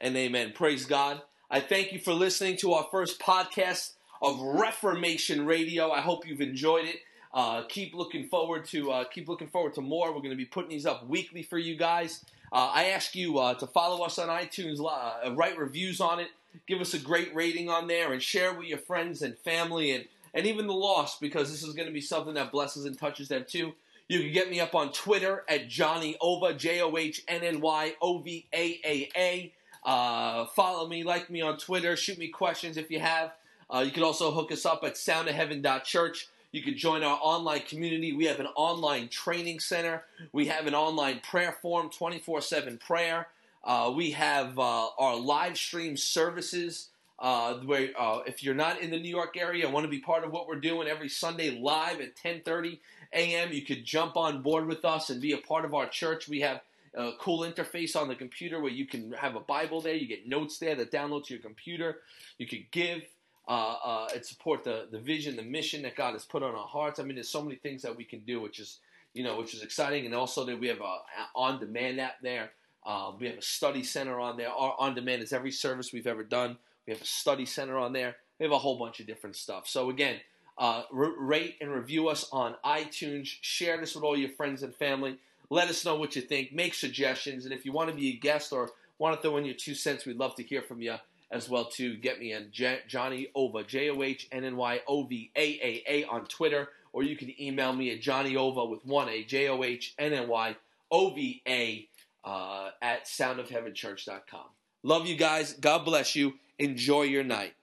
and 0.00 0.16
amen. 0.16 0.52
Praise 0.54 0.86
God. 0.86 1.22
I 1.50 1.60
thank 1.60 1.92
you 1.92 1.98
for 1.98 2.12
listening 2.12 2.56
to 2.58 2.74
our 2.74 2.86
first 2.90 3.20
podcast 3.20 3.92
of 4.20 4.40
Reformation 4.40 5.46
Radio. 5.46 5.90
I 5.90 6.00
hope 6.00 6.26
you've 6.26 6.40
enjoyed 6.40 6.84
it. 6.84 6.96
Uh, 7.32 7.62
keep 7.68 7.94
looking 7.94 8.28
forward 8.28 8.64
to 8.66 8.90
uh, 8.90 9.04
keep 9.04 9.28
looking 9.28 9.48
forward 9.48 9.74
to 9.74 9.80
more. 9.80 10.08
We're 10.08 10.20
going 10.20 10.30
to 10.30 10.36
be 10.36 10.44
putting 10.44 10.70
these 10.70 10.86
up 10.86 11.06
weekly 11.06 11.42
for 11.42 11.58
you 11.58 11.76
guys. 11.76 12.24
Uh, 12.52 12.70
I 12.72 12.86
ask 12.86 13.14
you 13.14 13.38
uh, 13.38 13.54
to 13.54 13.66
follow 13.66 14.04
us 14.04 14.18
on 14.18 14.28
iTunes, 14.28 14.80
uh, 14.80 15.34
write 15.34 15.58
reviews 15.58 16.00
on 16.00 16.18
it, 16.20 16.28
give 16.66 16.80
us 16.80 16.94
a 16.94 16.98
great 16.98 17.34
rating 17.34 17.68
on 17.68 17.86
there 17.86 18.12
and 18.12 18.22
share 18.22 18.54
with 18.54 18.66
your 18.66 18.78
friends 18.78 19.22
and 19.22 19.38
family 19.38 19.92
and, 19.92 20.04
and 20.34 20.46
even 20.46 20.66
the 20.66 20.74
lost 20.74 21.20
because 21.20 21.50
this 21.50 21.62
is 21.62 21.74
going 21.74 21.88
to 21.88 21.94
be 21.94 22.00
something 22.00 22.34
that 22.34 22.52
blesses 22.52 22.84
and 22.84 22.98
touches 22.98 23.28
them 23.28 23.44
too. 23.46 23.72
You 24.08 24.20
can 24.20 24.32
get 24.32 24.50
me 24.50 24.58
up 24.58 24.74
on 24.74 24.92
Twitter 24.92 25.44
at 25.48 25.68
Johnny 25.68 26.16
Ova, 26.20 26.54
J 26.54 26.80
O 26.80 26.96
H 26.96 27.22
N 27.28 27.42
N 27.42 27.60
Y 27.60 27.94
O 28.00 28.18
V 28.18 28.46
A 28.54 28.80
A 28.84 29.08
A. 29.14 29.52
Uh, 29.84 30.46
follow 30.46 30.88
me, 30.88 31.04
like 31.04 31.30
me 31.30 31.40
on 31.40 31.58
Twitter, 31.58 31.96
shoot 31.96 32.18
me 32.18 32.28
questions 32.28 32.76
if 32.76 32.90
you 32.90 33.00
have. 33.00 33.32
Uh, 33.72 33.80
you 33.80 33.90
can 33.90 34.02
also 34.02 34.30
hook 34.30 34.50
us 34.50 34.64
up 34.64 34.82
at 34.82 34.94
soundofheaven.church. 34.94 36.28
You 36.52 36.62
can 36.62 36.76
join 36.76 37.02
our 37.02 37.18
online 37.22 37.60
community. 37.60 38.14
We 38.14 38.24
have 38.24 38.40
an 38.40 38.48
online 38.56 39.08
training 39.08 39.60
center. 39.60 40.04
We 40.32 40.46
have 40.46 40.66
an 40.66 40.74
online 40.74 41.20
prayer 41.20 41.52
form, 41.60 41.90
24 41.90 42.40
7 42.40 42.78
prayer. 42.78 43.28
Uh, 43.68 43.92
we 43.94 44.12
have 44.12 44.58
uh, 44.58 44.88
our 44.98 45.14
live 45.14 45.56
stream 45.56 45.96
services. 45.96 46.88
Uh, 47.20 47.58
where 47.64 47.90
uh, 47.98 48.20
if 48.28 48.44
you're 48.44 48.54
not 48.54 48.80
in 48.80 48.92
the 48.92 48.98
New 48.98 49.10
York 49.10 49.36
area 49.36 49.64
and 49.64 49.74
want 49.74 49.82
to 49.82 49.90
be 49.90 49.98
part 49.98 50.22
of 50.22 50.30
what 50.30 50.46
we're 50.46 50.60
doing 50.60 50.86
every 50.86 51.08
Sunday 51.08 51.50
live 51.60 52.00
at 52.00 52.16
10:30 52.16 52.78
a.m., 53.12 53.52
you 53.52 53.62
could 53.62 53.84
jump 53.84 54.16
on 54.16 54.40
board 54.40 54.66
with 54.66 54.84
us 54.84 55.10
and 55.10 55.20
be 55.20 55.32
a 55.32 55.38
part 55.38 55.64
of 55.64 55.74
our 55.74 55.88
church. 55.88 56.28
We 56.28 56.40
have 56.42 56.60
a 56.94 57.10
cool 57.18 57.40
interface 57.40 57.96
on 57.96 58.06
the 58.06 58.14
computer 58.14 58.60
where 58.60 58.70
you 58.70 58.86
can 58.86 59.10
have 59.14 59.34
a 59.34 59.40
Bible 59.40 59.80
there. 59.80 59.94
You 59.94 60.06
get 60.06 60.28
notes 60.28 60.58
there 60.58 60.76
that 60.76 60.92
download 60.92 61.26
to 61.26 61.34
your 61.34 61.42
computer. 61.42 61.98
You 62.38 62.46
could 62.46 62.70
give 62.70 63.02
uh, 63.48 64.06
and 64.14 64.24
support 64.24 64.62
the 64.62 64.86
the 64.88 65.00
vision, 65.00 65.34
the 65.34 65.42
mission 65.42 65.82
that 65.82 65.96
God 65.96 66.12
has 66.12 66.24
put 66.24 66.44
on 66.44 66.54
our 66.54 66.68
hearts. 66.68 67.00
I 67.00 67.02
mean, 67.02 67.16
there's 67.16 67.28
so 67.28 67.42
many 67.42 67.56
things 67.56 67.82
that 67.82 67.96
we 67.96 68.04
can 68.04 68.20
do, 68.20 68.40
which 68.40 68.60
is 68.60 68.78
you 69.12 69.24
know, 69.24 69.36
which 69.36 69.54
is 69.54 69.62
exciting. 69.64 70.06
And 70.06 70.14
also 70.14 70.44
that 70.44 70.60
we 70.60 70.68
have 70.68 70.80
a 70.80 70.98
on 71.34 71.58
demand 71.58 72.00
app 72.00 72.20
there 72.22 72.52
um, 72.86 73.16
we 73.18 73.26
have 73.26 73.38
a 73.38 73.42
study 73.42 73.82
center 73.82 74.18
on 74.18 74.36
there. 74.36 74.50
Our 74.50 74.74
on 74.78 74.94
demand 74.94 75.22
is 75.22 75.32
every 75.32 75.50
service 75.50 75.92
we've 75.92 76.06
ever 76.06 76.24
done. 76.24 76.56
We 76.86 76.92
have 76.92 77.02
a 77.02 77.06
study 77.06 77.46
center 77.46 77.76
on 77.76 77.92
there. 77.92 78.16
We 78.38 78.44
have 78.44 78.52
a 78.52 78.58
whole 78.58 78.78
bunch 78.78 79.00
of 79.00 79.06
different 79.06 79.36
stuff. 79.36 79.68
So 79.68 79.90
again, 79.90 80.20
uh, 80.56 80.82
rate 80.90 81.56
and 81.60 81.70
review 81.70 82.08
us 82.08 82.26
on 82.32 82.56
iTunes. 82.64 83.28
Share 83.42 83.78
this 83.78 83.94
with 83.94 84.04
all 84.04 84.16
your 84.16 84.30
friends 84.30 84.62
and 84.62 84.74
family. 84.74 85.18
Let 85.50 85.68
us 85.68 85.84
know 85.84 85.96
what 85.96 86.16
you 86.16 86.22
think. 86.22 86.52
Make 86.52 86.74
suggestions, 86.74 87.44
and 87.44 87.54
if 87.54 87.64
you 87.64 87.72
want 87.72 87.90
to 87.90 87.96
be 87.96 88.10
a 88.10 88.16
guest 88.16 88.52
or 88.52 88.70
want 88.98 89.16
to 89.16 89.22
throw 89.22 89.36
in 89.36 89.44
your 89.44 89.54
two 89.54 89.74
cents, 89.74 90.04
we'd 90.04 90.18
love 90.18 90.34
to 90.34 90.42
hear 90.42 90.62
from 90.62 90.82
you 90.82 90.96
as 91.30 91.48
well. 91.48 91.66
To 91.66 91.96
get 91.96 92.18
me 92.18 92.34
on 92.34 92.48
J- 92.50 92.80
Johnny 92.88 93.28
Ova 93.34 93.62
J 93.62 93.90
O 93.90 94.02
H 94.02 94.28
N 94.32 94.44
N 94.44 94.56
Y 94.56 94.80
O 94.86 95.04
V 95.04 95.30
A 95.36 95.40
A 95.40 95.82
A 95.86 96.04
on 96.04 96.26
Twitter, 96.26 96.68
or 96.92 97.02
you 97.02 97.16
can 97.16 97.40
email 97.40 97.72
me 97.72 97.92
at 97.92 98.00
Johnny 98.00 98.36
Ova 98.36 98.64
with 98.64 98.84
one 98.84 99.08
A 99.08 99.24
J 99.24 99.48
O 99.48 99.62
H 99.62 99.94
N 99.98 100.12
N 100.12 100.28
Y 100.28 100.56
O 100.90 101.10
V 101.10 101.42
A 101.46 101.88
uh, 102.24 102.70
at 102.82 103.06
soundofheavenchurch.com. 103.06 104.44
Love 104.82 105.06
you 105.06 105.16
guys. 105.16 105.52
God 105.54 105.84
bless 105.84 106.14
you. 106.14 106.34
Enjoy 106.58 107.02
your 107.02 107.24
night. 107.24 107.54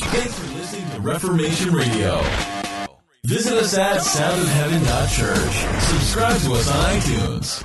Thanks 0.00 0.38
for 0.38 0.54
listening 0.54 0.90
to 0.90 1.00
Reformation 1.00 1.72
Radio. 1.72 2.22
Visit 3.26 3.54
us 3.54 3.76
at 3.76 3.98
soundofheaven.church. 3.98 5.82
Subscribe 5.82 6.40
to 6.42 6.52
us 6.52 6.68
on 6.70 6.84
iTunes. 7.00 7.62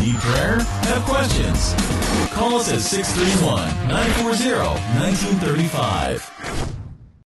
Need 0.00 0.16
prayer? 0.16 0.60
Have 0.60 1.02
questions? 1.02 1.74
Call 2.32 2.56
us 2.56 2.72
at 2.72 2.80
631 2.80 3.68
940 3.88 4.78
1935. 4.98 6.77